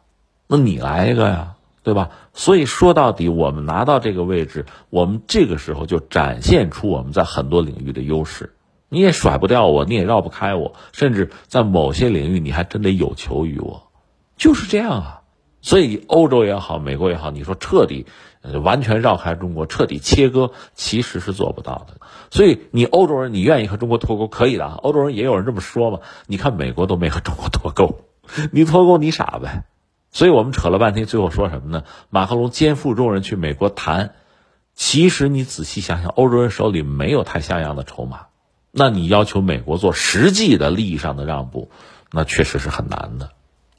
[0.46, 1.54] 那你来一个呀？
[1.82, 2.10] 对吧？
[2.34, 8.54] 所以说到底，我们拿到这个位置，我们这个时候就展现出我们在很多领域的优势。
[8.90, 13.90] 你也甩不掉我，你也绕不开我，甚至在某些领域，你还真得有求于我，
[14.36, 15.19] 就是这样啊。
[15.62, 18.06] 所以欧洲也好，美国也好，你说彻底
[18.62, 22.00] 完全绕开中国，彻底切割，其实是做不到的。
[22.30, 24.78] 所以你欧洲人，你愿意和中国脱钩可以的啊。
[24.82, 25.98] 欧洲人也有人这么说嘛。
[26.26, 28.00] 你看美国都没和中国脱钩，
[28.52, 29.64] 你脱钩你傻呗。
[30.12, 31.84] 所以我们扯了半天，最后说什么呢？
[32.08, 34.14] 马克龙肩负重任去美国谈，
[34.74, 38.26] 其实你仔细想想，欧洲人手里没有太像样的筹码，
[38.72, 41.70] 那你要求美国做实际的利益上的让步，
[42.10, 43.30] 那确实是很难的。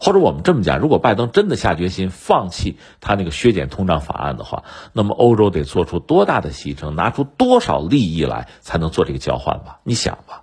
[0.04, 9.80] 或者我们这么讲，如果拜登真的下决心放弃他那个削减通胀法案的话，那么欧洲得做出多大的牺牲，拿出多少利益来才能做这个交换吧？
[9.84, 10.42] 你想吧，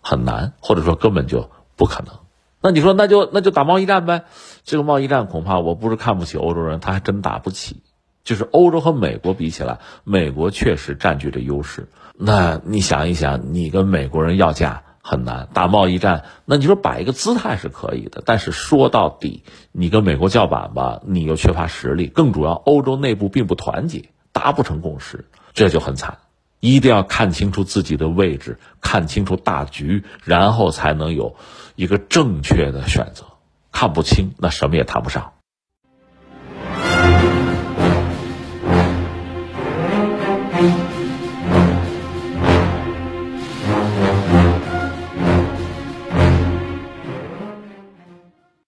[0.00, 2.14] 很难，或者说根本就不可能。
[2.60, 4.22] 那你说，那就那就打贸易战呗？
[4.62, 7.82] 这个贸易战恐怕我不是看不起欧洲人，他还真打不起。
[8.22, 11.88] 就是欧洲和美国比起来，美国确实占据着优势。
[12.16, 26.18] 那你想一想，你跟美国人要价很难，打贸易战，那你说摆一个姿态是可以的，但是说到底，你跟美国叫板吧，你又缺乏实力，更主要，欧洲内部并不团结，达不成共识，这就很惨。
[26.60, 31.34] 一定要看清楚自己的位置，看清楚大局，然后才能有
[31.74, 33.24] 一个正确的选择。
[33.72, 35.32] 看不清，那什么也谈不上。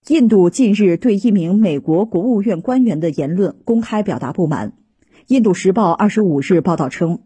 [0.07, 4.75] 印度近日对一名美国国务院官员的言论公开表达不满。
[5.29, 7.21] 印度时报二十五日报道称，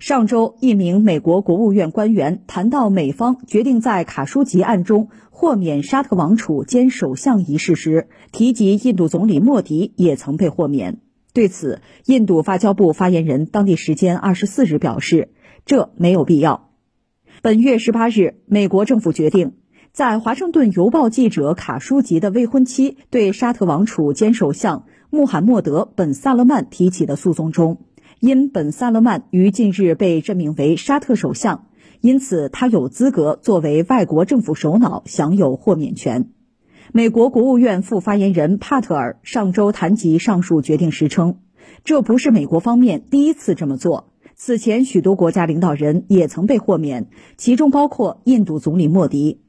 [0.00, 10.98] 上周一名美国国务院官员谈到美方决定在卡舒吉案中豁免沙特王储兼首相一事时，提及印度总理莫迪也曾被豁免。
[11.32, 15.28] 对此，印度外交部发言人当地时间二十四日表示，
[15.64, 16.70] 这没有必要。
[17.42, 19.52] 本月十八日，美国政府决定。
[19.94, 27.78] 在华盛顿邮报记者卡舒吉的未婚妻对沙特王储兼首相穆罕默德·本·萨勒曼提起的诉讼中，
[28.18, 31.66] 因本·萨勒曼于近日被任命为沙特首相，
[32.00, 36.28] 因此他有资格作为外国政府首脑享有豁免权。
[36.92, 41.36] 美国国务院副发言人帕特尔上周谈及上述决定时称，
[41.84, 49.43] 这不是美国方面第一次这么做，此前许多国家领导人也曾被豁免，其中包括印度总理莫迪。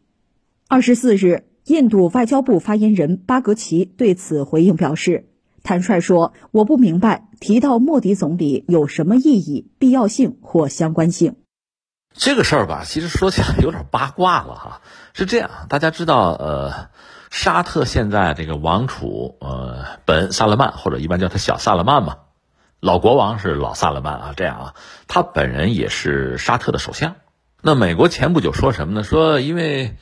[0.68, 5.30] 二十四日，印度外交部发言人巴格奇对此回应表示，
[5.62, 11.36] 坦率说：“我不明白提到莫迪总理有什么意义、必要性或相关性。”
[12.18, 14.82] 这个事儿吧，其实说起来有点八卦了哈。
[15.14, 16.90] 是这样，大家知道，呃，
[17.30, 22.18] 沙特现在这个王储，呃，本萨勒曼或者一般叫他小萨勒曼嘛，
[22.80, 24.34] 老国王是老萨勒曼啊。
[24.36, 24.74] 这样啊，
[25.08, 27.18] 他本人也是沙特的首相。
[27.62, 29.04] 那美国前不久说什么呢？
[29.04, 29.96] 说因为。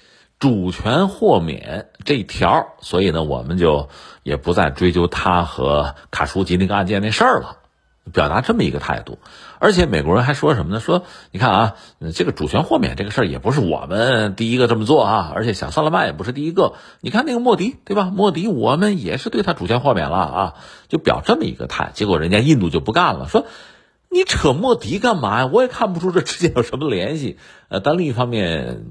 [0.44, 3.88] 主权豁免这一条，所以呢，我们就
[4.24, 7.60] 也不再追究他和卡舒吉那个案件那事儿了，
[8.12, 9.20] 表达这么一个态度。
[9.60, 10.82] 而且美国人还说什么呢？
[10.82, 11.76] 说你看啊，
[12.14, 16.74] 这个主权豁免这个事儿也不是我们第一个这么做啊，而且小萨勒曼也不是第一个。
[17.00, 18.12] 你看那个莫迪，对吧？
[18.14, 20.54] 莫迪我们也是对他主权豁免了啊，
[20.90, 21.92] 就表这么一个态。
[21.94, 23.46] 结果人家印度就不干了，说。
[24.14, 25.50] 你扯莫迪干嘛呀？
[25.52, 27.38] 我也看不出这之间有什么联系。
[27.68, 28.86] 呃，但另一方面，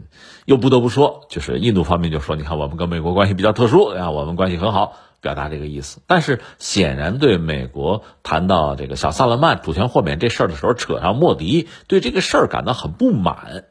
[0.44, 6.00] 又不得不说，就是印度方面就说，你看我们跟美国关系比较特殊啊，我们关系很好，表达这个意思。
[6.08, 13.64] 但是显然对美国谈到这个小萨勒曼主权豁免这事儿的时候，扯上莫迪，对这个事儿感到很不满。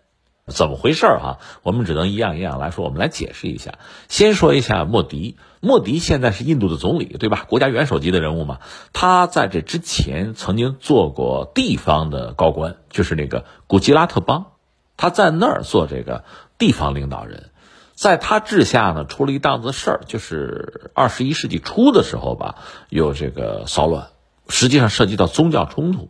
[0.47, 1.37] 怎么回事儿啊？
[1.63, 3.73] 我们只能一样一样来说，我们来解释一下。
[4.07, 7.45] 先说一下莫迪，莫迪现在是印度的总理，对吧？
[7.47, 8.59] 国家元首级的人物嘛。
[8.93, 14.47] 他在这之前曾经做过地方的高官，就是那个古吉拉特邦，
[14.97, 16.23] 他在那儿做这个
[16.57, 17.51] 地方领导人。
[17.93, 22.55] 在他治下呢，出了一档子事儿，就是二十一世纪初的时候吧，
[22.89, 24.07] 有这个骚乱，
[24.49, 26.09] 实际上涉及到宗教冲突。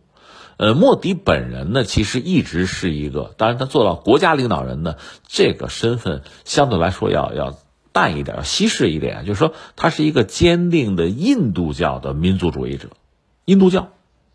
[0.56, 4.96] 呃，莫迪本人呢，其实一直是一个，当然他做到国家领导人呢，
[5.28, 7.58] 这个身份相对来说要要
[7.92, 9.26] 淡一点，要稀释一点。
[9.26, 12.90] 就是说，他是一个坚定的印度教的民族主义者，
[13.46, 13.90] 印度教，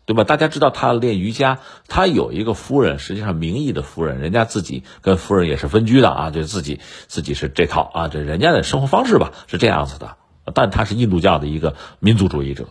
[0.05, 0.23] 对吧？
[0.23, 10.17] 大家知道他练瑜伽，他有一个夫人，实际上名义的夫人，人家自己跟夫人也是分居的啊，就自己自己是这套啊，这人家的生活方式吧，是这样子的。
[10.53, 12.69] 但他是印度教的一个民族主义者。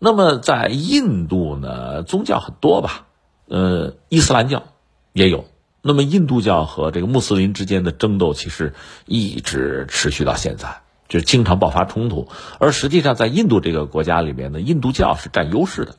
[0.00, 3.06] 那么在印度呢，宗教很多吧，
[3.48, 4.64] 呃，伊斯兰教
[5.12, 5.44] 也有。
[5.86, 8.72] 那么印度教和这个穆斯林之间的争斗，其实
[9.04, 12.28] 一直持续到现在，就是经常爆发冲突。
[12.58, 15.96] 而实际上，在印度这个国家里面呢，印度教是占优势的。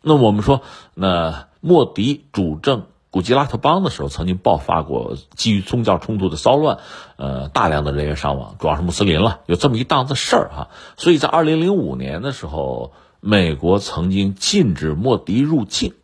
[0.00, 0.62] 那我们说，
[0.94, 6.78] 那莫迪主政古吉拉特邦的时候，曾经爆发过基于宗教冲突的骚乱，
[7.16, 10.68] 呃，大量的人员伤亡，主要是穆斯林了，有这么一档子事儿哈。
[10.96, 12.94] 所以在二零零五年的时候。
[13.20, 15.94] 美国曾经禁止莫迪入境，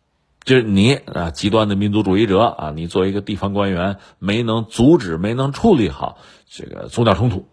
[0.45, 7.47] 就是你啊，极端的民族主义者啊，你作为一个地方官员，没能阻止、没能处理好这个宗教冲突，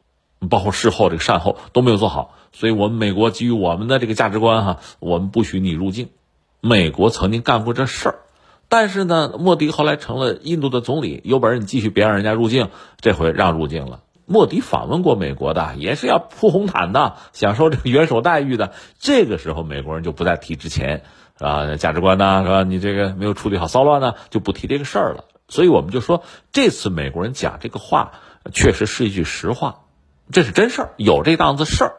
[0.51, 6.11] 包括事后这个善后都没有做好，所以我们美国基于我们的这个价值观哈，我们不许你入境。
[6.61, 8.19] 美国曾经干过这事儿，
[8.69, 12.69] 但是呢，莫迪后来成了印度的总理，有本事你继续别让人家入境，
[13.01, 14.01] 这回让入境了。
[14.27, 18.73] 莫迪访问过美国的，也是要铺红毯的，享受这个元首待遇的。
[18.99, 21.03] 这个时候，美国人就不再提之前
[21.43, 22.63] 啊价值观呐，是吧？
[22.63, 25.25] 你这个没有处理好骚乱呢，就不提这个事儿了。
[25.49, 26.23] 所以我们就说，
[26.53, 28.13] 这次美国人讲这个话，
[28.53, 29.81] 确实是一句实话，
[30.31, 31.93] 这是真事儿，有这档子事儿。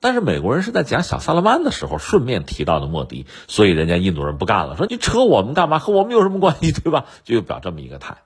[0.00, 5.78] 但是美国人是在讲小萨勒曼的时候顺便提到的莫迪，所以人家印度人不干了，说你扯我们干嘛？
[5.78, 7.06] 和我们有什么关系， 对吧？
[7.24, 8.16] 就表这么一个态。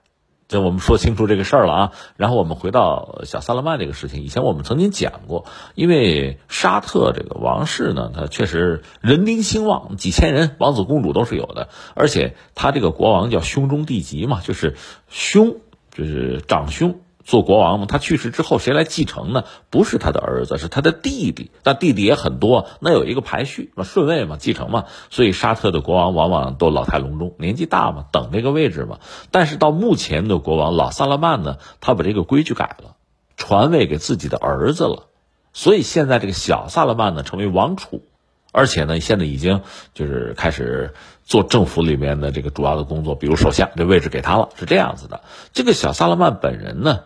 [0.50, 4.24] 这我们说清楚这个事儿了啊，然后我们回到小萨勒曼这个事情。
[4.24, 5.46] 以前我们曾经讲过，
[5.76, 11.68] 因为沙特这个王室呢，他确实人丁兴旺，几千人，王子公主都是有的。
[11.94, 14.74] 而且他这个国王叫兄中弟及嘛，就是
[15.08, 15.58] 兄
[15.92, 19.44] 就是长兄，做国王嘛，他去世之后谁来继承呢？
[19.68, 21.50] 不是他的儿子，是他的弟弟。
[21.62, 24.86] 但弟弟也很多，那有一个排序嘛，顺位嘛，继承嘛。
[25.10, 28.98] 所以沙特的国王往往都老态龙钟，年纪大嘛，等这个位置嘛。
[29.30, 32.96] 但是到目前的国王老萨勒曼呢，他把这个规矩改了，
[33.36, 35.08] 传位给自己的儿子了。
[35.52, 38.02] 所以现在这个小萨勒曼呢，成为王储，
[38.50, 39.60] 而且呢，现在已经
[39.94, 40.94] 就是开始
[41.24, 45.20] 做政府里面的这个主要的工作，比如首相这位置给他了，是这样子的。
[45.52, 47.00] 这个小萨勒曼本人呢？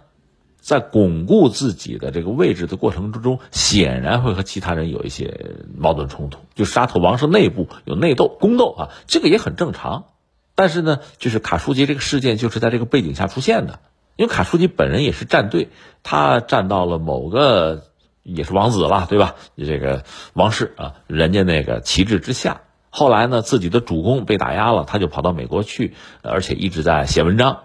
[0.65, 6.39] 在巩固自己的这个位置的过程之中，显然会和其他人有一些矛盾冲突。
[6.55, 10.07] 就沙特王室内部有内斗、宫斗啊，这个也很正常。
[10.55, 13.81] 但是呢，就是卡舒吉这个事件就是在这个背景下出现的。
[14.17, 15.69] 因为卡舒吉本人也是站队，
[16.03, 17.89] 他站到了某个
[18.23, 19.35] 也是王子了，对吧？
[19.59, 22.63] 这个王室啊，人家那个旗帜之下。
[22.89, 25.93] 后来呢，自己的主公被打压了，他就跑到美国去，
[26.23, 27.64] 而且一直在写文章。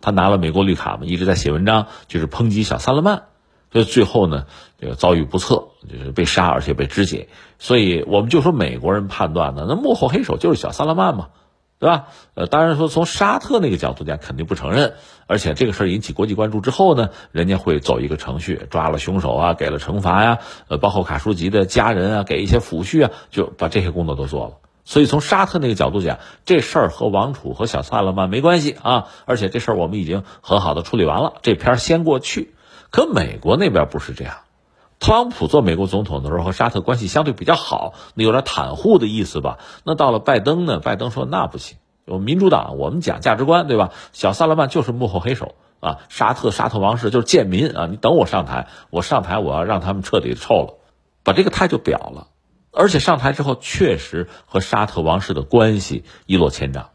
[0.00, 3.22] 他拿了美国绿卡嘛，一直在写文章，就是抨击小萨勒曼，
[3.72, 4.46] 所以最后呢，
[4.78, 7.28] 这个遭遇不测，就是被杀，而且被肢解。
[7.58, 11.28] 所以我们就说美国人判断呢，那幕后黑手就是小萨勒曼嘛，
[11.80, 12.06] 对吧？
[12.34, 14.94] 呃，当然说从沙特那个角度讲，肯定不承认。
[15.26, 20.38] 而且这个事儿引起国际关注之后呢，人家会走一个程序，抓了凶手啊，给了惩罚呀，
[20.68, 24.67] 呃，包括卡舒吉的家人啊，给一些抚恤啊，就把这些工作都做了。
[24.88, 32.54] 所以从沙特那个角度讲，这事儿和王储和小萨勒曼没关系啊，而且这事儿我们已经很好的处理完了，这篇先过去。
[32.90, 34.36] 可美国那边不是这样，
[34.98, 39.58] 特朗普做美国总统的时候和沙特关系相对比较好，那有点袒护的意思吧？
[39.84, 40.80] 那到了拜登呢？
[40.80, 41.76] 拜登说那不行，
[42.06, 43.90] 我们民主党我们讲价值观对吧？
[44.14, 47.88] 小萨勒曼就是幕后黑手啊，沙特沙特王室就是贱民啊！
[47.90, 50.78] 你等我上台，我上台我要让他们彻底臭了，
[51.24, 52.28] 把这个态度表了。
[52.78, 56.90] 而且上台之后，确实和沙特王室的关系一落千丈，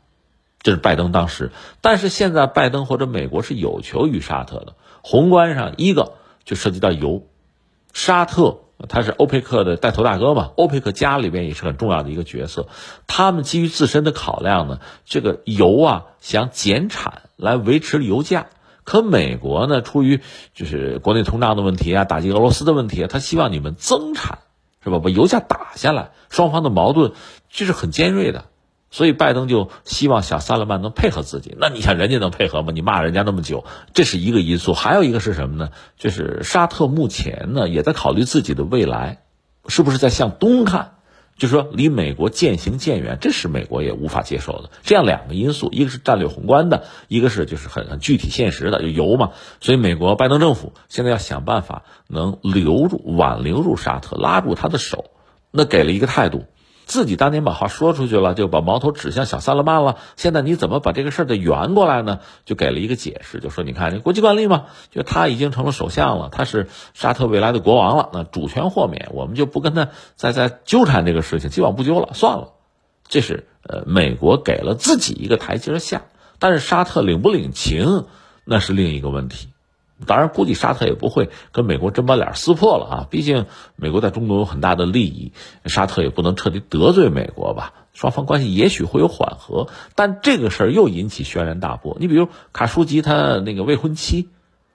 [0.61, 1.51] 这是拜登当时。
[1.81, 4.75] 但是现在拜登或者美国是有求于沙特的。
[5.01, 6.13] 宏观上，一个
[6.45, 7.27] 就涉及到油，
[7.91, 12.69] 沙特他是欧佩克的带头大哥嘛，欧佩克家里边也是很重要的一个角色。
[13.05, 18.47] 他们基于自身的考量呢，这个油啊想减产来维持油价。
[18.85, 20.21] 可美国呢，出于
[20.53, 24.39] 就是国内通胀的问题啊，打击俄罗斯的问题啊，他希望你们增产。
[24.83, 24.99] 是吧？
[24.99, 27.13] 把油价打下来，双方的矛盾
[27.49, 28.45] 就是很尖锐的，
[28.91, 31.55] 所以拜登就希望小萨勒曼能配合自己。
[31.59, 32.71] 那你想人家能配合吗？
[32.73, 34.73] 你骂人家那么久，这是一个因素。
[34.73, 35.69] 还有一个是什么呢？
[35.97, 39.23] 就是沙特目前呢也在考虑自己的未来，
[39.67, 40.95] 是不是在向东看？
[41.35, 44.69] 就说，离美国渐行渐远，这是美国也无法接受的。
[44.83, 49.31] 这样两个因素，一个是战略宏观的，一个是就是很很具体现实的，就油嘛。
[49.59, 55.05] 所以，美国拜登政府现在要想办法能留住、挽留住沙特，拉住他的手，
[55.51, 56.45] 那给了一个态度。
[56.85, 59.97] 自己当年把话说出去了，就把矛头指向小萨勒曼了。
[60.15, 62.19] 现在你怎么把这个事儿再圆过来呢？
[62.45, 72.49] 就给了一个解释，就说你看，国际惯例嘛，就他已经成了首相了，他是沙特未来的国王了，那主权豁免，我们就不跟他再再纠缠这个事情，既往不咎了，算了。
[73.07, 76.03] 这是呃，美国给了自己一个台阶下，
[76.39, 78.05] 但是沙特领不领情，
[78.43, 79.52] 那是另一个问题。
[80.03, 83.07] 当然，估计沙特也不会跟美国真把脸撕破了啊！
[83.09, 83.45] 毕竟
[83.75, 85.31] 美国在中东有很大的利益，
[85.65, 87.73] 沙特也不能彻底得罪美国吧？
[87.93, 91.97] 双方关系也许会有缓和，但这个事儿又引起轩然大波。
[91.99, 94.29] 你比如卡舒吉他那个未婚妻，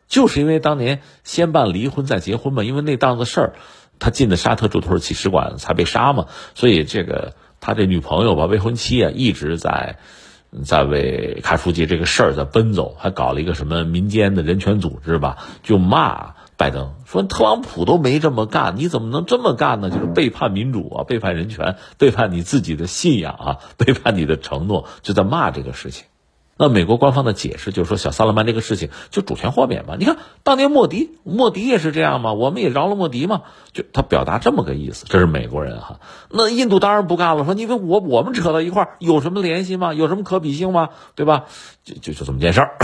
[0.06, 3.52] 就是因为当年先办离婚再结婚嘛，因为那档子事儿，
[3.98, 9.98] 他进的沙特驻土耳其使馆才被杀嘛，所以这个他这女朋友吧，未婚妻啊，一直在。
[10.64, 19.90] 在为卡舒吉这个事儿在奔走，还搞了一个什么民间的人权组织吧，就骂拜登说特朗普都没这么干，你怎么能这么干呢？
[19.90, 26.06] 就是背叛民主啊，背叛人权，背叛你自己的信仰啊，背叛你的承诺，就在骂这个事情。
[26.58, 29.94] 那美国官方的解释就是说，小萨勒曼这个事情就主权豁免嘛。
[29.98, 33.42] 你看当年莫迪，莫迪也是这样嘛，我们也饶了莫迪嘛，
[33.72, 35.06] 就他表达这么个意思。
[35.08, 36.00] 这是美国人哈。
[36.30, 39.94] 那印度当然不干了，说你跟我我们扯到一块儿有什么联系吗？
[39.94, 40.90] 有什么可比性吗？
[41.14, 41.44] 对吧？
[41.84, 42.76] 就就就这么件事儿。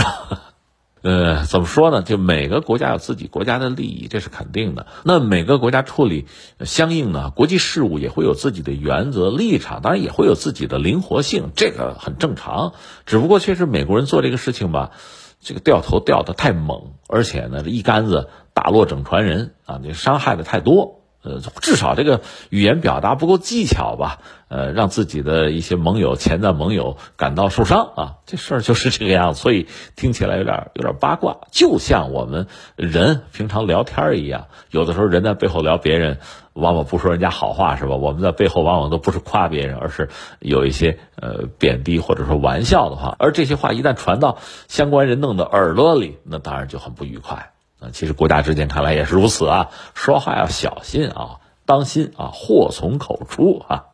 [1.05, 2.01] 呃，怎么说呢？
[2.01, 4.87] 就每个国家有自己国家的利益，这是肯定的。
[5.03, 6.25] 那每个国家处理
[6.61, 12.73] 相应的国际事务也会有自己的原则立场，当然也会有自己的灵活性，这个很正常。
[13.05, 14.93] 只不过确实美国人做这个事情吧，
[15.41, 21.04] 这个掉头掉的太猛，而且呢，这一竿子打落整船人啊，你伤害的太多。
[21.25, 22.21] 呃，至少这个
[22.51, 29.39] 语言表达不够技巧吧，呃，让自己的一些盟友、潜在盟友感到受伤啊，这事儿就是这个样子。
[29.39, 32.45] 所以听起来有点有点八卦，就像我们
[32.75, 36.19] 人平常聊天一样，有的时候人在背后聊别人，
[36.53, 37.95] 往往不说人家好话，是吧？
[37.95, 40.09] 我们在背后往往都不是夸别人，而是
[40.39, 47.54] 有一些呃贬低或者说玩笑的话，而这些话一旦传到相关人弄的耳朵里，那当然就很不愉快。
[47.91, 53.85] 其实国家之间看来也是如此啊，说话要小心啊，当心啊，祸从口出啊。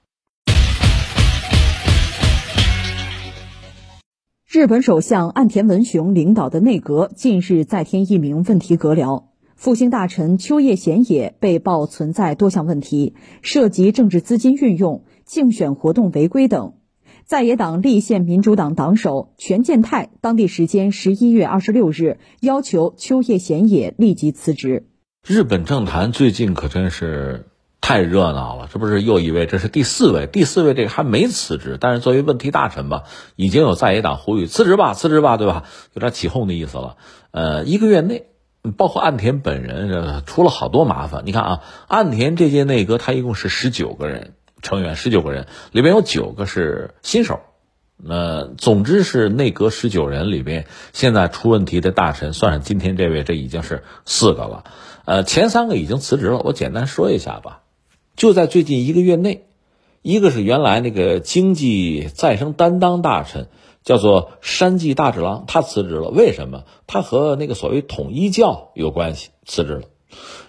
[4.48, 9.24] 日本首相岸田文雄领导的内阁近日再添一名问题阁僚，
[9.56, 16.74] 复兴大臣秋叶贤也被曝存在多项问题，涉及政治资金运用、竞选活动违规等。
[17.32, 24.90] 在野党立宪民主党党首全健太当地时间十一月二十六日要求秋叶贤也立即辞职。
[25.26, 27.48] 日本政坛最近可真是
[27.80, 33.04] 太热闹了，这不是又一位，这是第四位，第四位这个还没辞职，但是作为问题大臣吧，
[33.38, 35.64] 已经有在野党呼吁辞职吧，辞职吧，对吧？
[35.94, 36.98] 有点起哄的意思了。
[37.32, 38.26] 呃，一个月内，
[38.76, 41.24] 包括岸田本人出了好多麻烦。
[41.26, 44.34] 你看啊，岸田这届内阁他一共是十九个人。
[44.62, 47.40] 成员十九个人，里边有九个是新手，
[47.98, 54.64] 那总之是内阁十九人里边，现在出问题的大臣，算上今天这位，这已经是四个了。
[55.06, 57.62] 呃，前三个已经辞职了，我简单说一下吧。
[58.16, 59.46] 就在最近一个月内，
[60.02, 63.48] 一个是原来那个经济再生担当大臣，
[63.84, 66.10] 叫做山际大治郎，他辞职了。
[66.10, 66.66] 为什么？
[66.86, 69.84] 他和那个所谓统一教有关系，辞职了。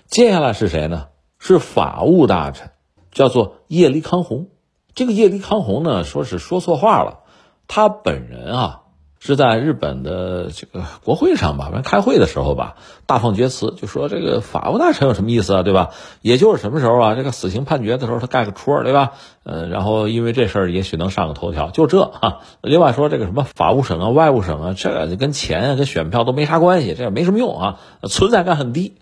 [0.06, 1.06] 接下来是谁呢？
[1.38, 2.71] 是法务大臣。
[3.12, 4.48] 叫做叶利康红，
[4.94, 7.20] 这个叶利康红呢，说是说错话了。
[7.68, 8.80] 他本人啊，
[9.18, 12.74] 是在日本的这个国会上吧，反正开会的时候吧，
[13.06, 15.90] 大放厥词，就说这个法务大臣有什么意思啊，对吧？
[16.22, 19.12] 也就是什么时候啊，这个死刑判决的时候他盖个戳，对吧？
[19.44, 22.40] 呃，然后因为这事儿也许能上个头条，就这哈。
[22.62, 28.96] 另外说这个什么法务省啊、外务省啊，这跟钱啊、跟选票都没啥关系，这也没什么用啊，存在感很低。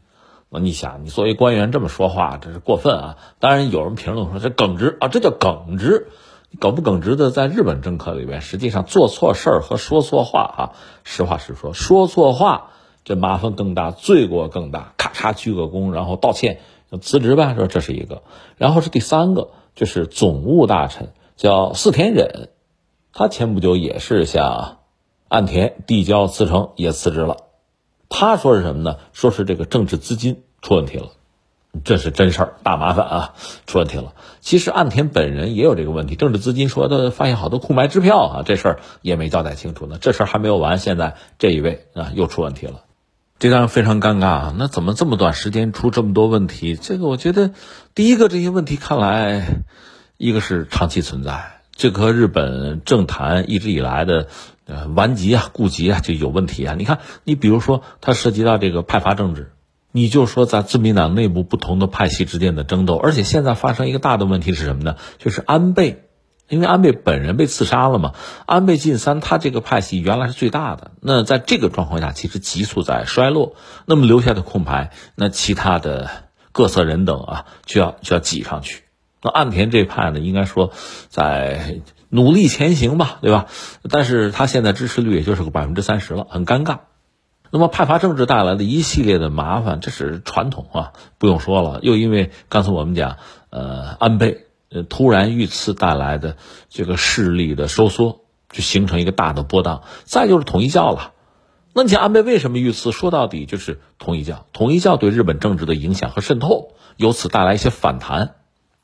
[0.52, 3.16] 那你想，你作为官员这么说话，这是过分啊！
[3.38, 6.08] 当然有人评论说这耿直啊，这叫耿直，
[6.58, 10.62] 耿不耿直的，在日本政客里边，实际上做错事儿和说错话啊，
[11.04, 12.72] 实话实说，说错话
[13.04, 16.58] 这麻烦更大，罪过更大，咔嚓鞠个躬，然后道歉，
[17.00, 18.24] 辞职吧，说这是一个。
[18.56, 22.48] 然后是第三个，就是总务大臣叫四田忍，
[23.12, 24.78] 他前不久也是向
[25.28, 27.36] 岸田递交辞呈，也辞职了。
[28.10, 28.96] 他说是什么呢？
[29.14, 31.12] 说是这个政治资金出问题了，
[31.84, 33.34] 这是真事儿，大麻烦啊，
[33.66, 34.12] 出问题了。
[34.40, 39.96] 其实岸田本人也有这个问题，政治资金说的发现好多空白支票啊，这事儿也没交代清楚呢。
[40.00, 42.82] 这事儿还没有完，现在这一位啊又出问题了，
[43.38, 44.54] 这让人非常尴尬啊。
[44.58, 46.74] 那怎么这么短时间出这么多问题？
[46.76, 47.52] 这个我觉得，
[47.94, 49.62] 第一个这些问题看来，
[50.18, 54.26] 一个是长期存在，这和日本政坛一直以来的。
[54.70, 56.76] 呃，顽疾啊，痼疾啊，就有问题啊！
[56.78, 59.50] 你看，你比如说，它涉及到这个派阀政治，
[59.90, 64.94] 你就说在自民党内部不同的派系之间的争斗，而且现在发生一个大的问题是什么呢？
[65.18, 66.04] 就是安倍，
[66.48, 68.12] 因为安倍本人被刺杀了嘛。
[68.46, 73.56] 安倍晋三他这个派系原来是最大的，那在这个状况下，其实急速在衰落，
[73.86, 76.08] 那么留下的空白，那其他的
[76.52, 78.84] 各色人等啊，就要就要挤上去。
[79.20, 80.70] 那岸田这派呢，应该说
[81.08, 81.80] 在。
[82.10, 83.46] 努力前行吧，对吧？
[83.88, 86.80] 但是他现在支持率也就是个百分之三十了，很尴尬。
[87.52, 91.80] 那么派阀政治带来的一系列的麻烦，这是传统啊，不用说了。
[91.82, 93.16] 又因为刚才我们讲，
[93.50, 96.36] 呃，安倍呃突然遇刺带来的
[96.68, 98.20] 这个势力的收缩，
[98.52, 99.82] 就形成一个大的波荡。
[100.04, 101.12] 再就是统一教了。
[101.72, 102.92] 那你想安倍为什么遇刺？
[102.92, 108.34] 说到底就是统一教，统一教对日本政治的影响和渗透，由此带来一些反弹。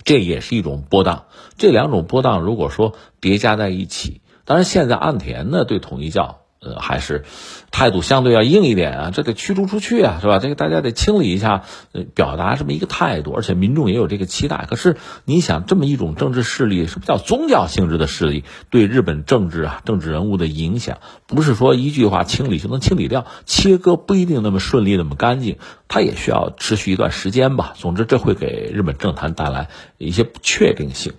[0.06, 1.24] 这也是一种波荡，
[1.58, 6.45] 这两种波荡如果说叠加在一起，当然现在岸田呢对统一教。
[6.66, 7.24] 呃，还是
[7.70, 10.40] 态度相对要硬一点啊，这得驱逐出去啊，是吧？
[10.40, 11.62] 这个大家得清理一下，
[11.92, 14.66] 呃，表达这么一个态度，而且民众也有这个期待。
[14.68, 20.98] 可是你想，这么一种政治势力是比较宗教性质的势力，对日本政治啊、政治人物的影响，
[21.28, 27.74] 不是说一句话清理就能清理掉，切割不一定那么顺利、那么干净，它也需要持续一段时间吧。
[27.76, 31.12] 总之，这会给日本政坛带来一些不确定性。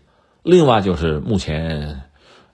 [0.43, 2.01] 另外，就是目前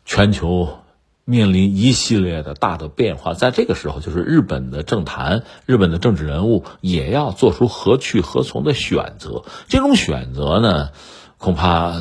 [0.06, 0.83] 全球。
[1.26, 9.44] 面临一系列的大的变化，在这个时候，就是日本的政坛、日本的政治人物也要做出何去何从的选择。
[9.68, 10.90] 这种选择呢，
[11.38, 11.94] 恐怕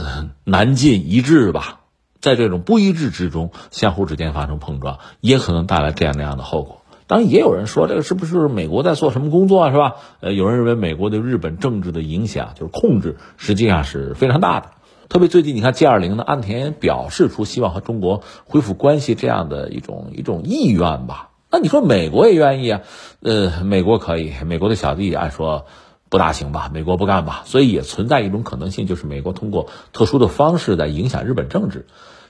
[0.44, 1.78] 难尽一致吧。
[2.20, 6.82] 在这种不一致之中，相互之间发生碰撞，也可能带来这样那样的后果。
[7.08, 9.94] 当然，也有人说这个是不是美国在做什么工作啊，是吧？
[10.20, 14.70] 呃，有人认为美国对日本政治的影响就是控制，实际上是非常大的。
[15.12, 21.28] 特别最近，你看 G 二零呢，岸田表示出希望和中国恢复关系这样的一种一种意愿吧。
[21.50, 22.80] 那你说美国也愿意啊？
[23.20, 25.66] 呃，美国可以，美国的小弟按说
[26.08, 26.70] 不大行吧？
[26.72, 27.42] 美国不干吧？
[27.44, 31.84] 所以也存在一种可能性，就是美国通过特殊的方式在影响日本政治。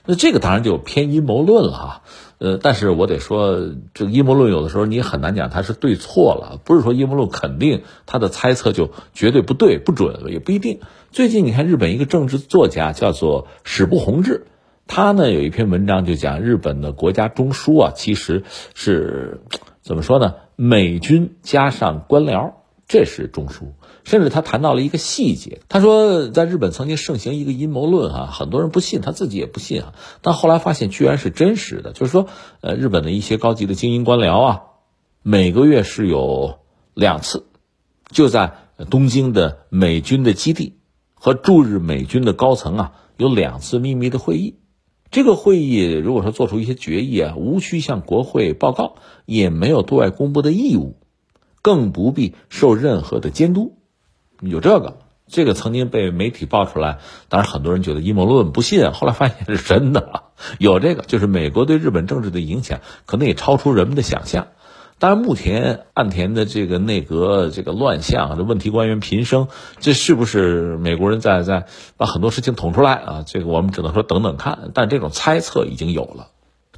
[0.05, 2.01] 那这个当然就偏阴谋论了哈。
[2.39, 3.57] 呃，但是我得说，
[3.93, 10.81] 这个阴谋论有的时候你很难讲它是对错了，不是说阴谋论肯定他的猜测就绝对不对不准，也不一定。
[11.11, 14.47] 最近你看日本一个政治作家叫做史部弘志，
[14.87, 18.43] 他呢有一篇文章就讲日本的国家中枢啊，其实
[18.73, 19.39] 是
[19.81, 20.33] 怎么说呢？
[20.57, 22.55] 美军加上官僚，
[22.93, 23.73] 这是中枢。
[24.03, 32.27] 甚至他谈到了一个细节，他说在日本曾经盛行一个阴谋论啊，很多人不信，他自己也不信啊，但后来发现居然是真实的，就是说，
[32.61, 34.61] 呃，日本的一些高级的精英官僚啊，
[35.23, 36.59] 每个月是有
[36.93, 37.47] 两次，
[38.11, 38.53] 就在
[38.91, 40.77] 东京的美军的基地
[41.15, 44.59] 和驻日美军的高层啊有两次秘密的会议，
[45.09, 50.97] 这个会议如果说做出一些决议啊，无需向国会报告，也没有对外公布的义务，
[51.63, 53.75] 更不必受任何的监督。
[54.39, 54.97] 有这个，
[55.27, 56.99] 这个曾经被媒体爆出来，
[57.29, 60.23] 当然很多人觉得阴谋论不信，后来发现是真的，
[60.59, 64.49] 有这个，就是美国对日本政治的影响可能也超出人们的想象。
[64.99, 69.47] 当然，目前岸田的这个内阁这个乱象，这问题官员频生，
[69.79, 71.65] 这是不是美国人在在
[71.97, 73.23] 把很多事情捅出来啊？
[73.25, 76.27] 这个我们只能说等等看，但这种猜测已经有了。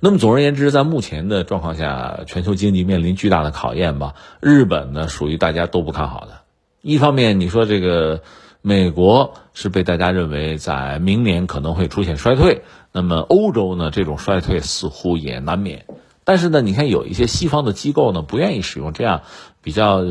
[0.02, 4.14] 那么总而言之，在目前的状况下，全球经济面临巨大的考验吧。
[4.42, 6.42] 日本呢，属于大家都不看好的。
[6.82, 8.22] 一方面，你说这个
[8.62, 15.86] 美国是被大家认为在明年可能会出现衰退，那么欧洲呢，这种衰退似乎也难免。
[16.26, 19.22] 但是呢，你看有一些西方的机构呢，不愿意使用这样
[19.64, 20.04] 比较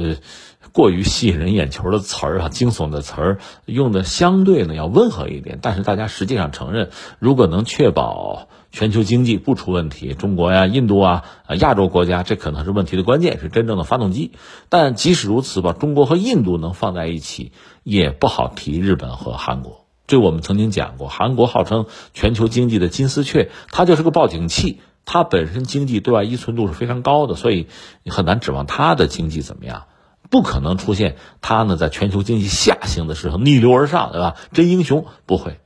[0.72, 5.58] 过于吸引人眼球的词儿啊，惊悚的词儿，用的相对呢要温和一点。
[5.60, 8.48] 但是大家实际上承认，如果能确保。
[8.74, 11.22] 全球经济不出问题，中国呀、印度啊、
[11.60, 14.32] 亚洲国家，这可能是问题的关键，是真正的发动机。
[14.68, 17.52] 但即使如此吧，中国和印度能放在一起，
[17.84, 19.86] 也不好提日本和韩国。
[20.08, 24.80] 这我们曾经讲过，韩国号称全球经济的金丝雀，它就是个报警器。
[25.04, 27.68] 它本身经济对外依存度是非常高的，所以
[28.02, 29.84] 你很难指望它的经济怎么样。
[30.30, 34.34] 不可能出现它呢在全球经济下行的时候逆流而上，对吧？
[34.52, 35.60] 真英雄不会。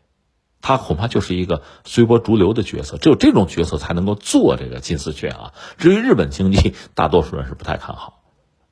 [0.60, 5.52] 他恐怕就是一个随波逐流的角色，只有这种角色才能够做这个金丝雀啊。
[5.76, 8.22] 至于日本经济，大多数人是不太看好，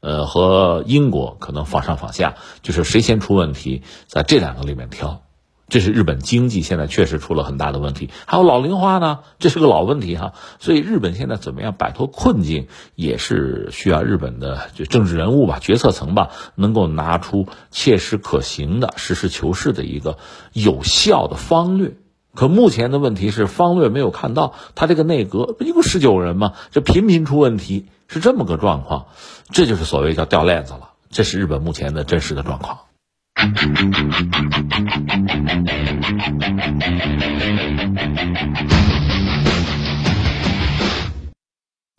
[0.01, 5.26] 呃，和英国可能仿上仿下，就是谁先出问题，在这两个里面挑。
[5.69, 10.33] 这是日本经济现在确实出了很大的问题，还有老龄化呢，这是个老问题哈。
[10.61, 20.19] 所以日本现在怎么样摆脱困境，也是需要日本的就政治人物吧、决策层吧，能够拿出切实可行的、实事求是的一个
[20.53, 21.95] 有效的方略。
[22.35, 29.07] 可目前的问题是方略没有看到，他这个内阁一共十九人嘛，这频频出问题，是这么个状况，
[29.51, 30.91] 这就是所谓叫掉链子了。
[31.11, 32.81] 这是日本目前的真实的状况。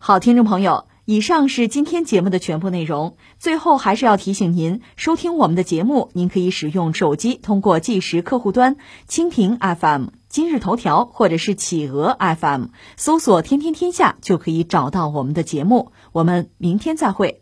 [0.07, 3.17] 好，听众朋友，以上是今天节目的全部内容。
[3.39, 8.77] 最后还是要提醒您，收听我们的节目，您可以使用手机通过计时客户端
[9.09, 15.91] 蜻蜓 FM、今日头条或者是企鹅 FM 搜索“天天天下”，就可以找到我们的节目。
[16.13, 17.41] 我们明天再会。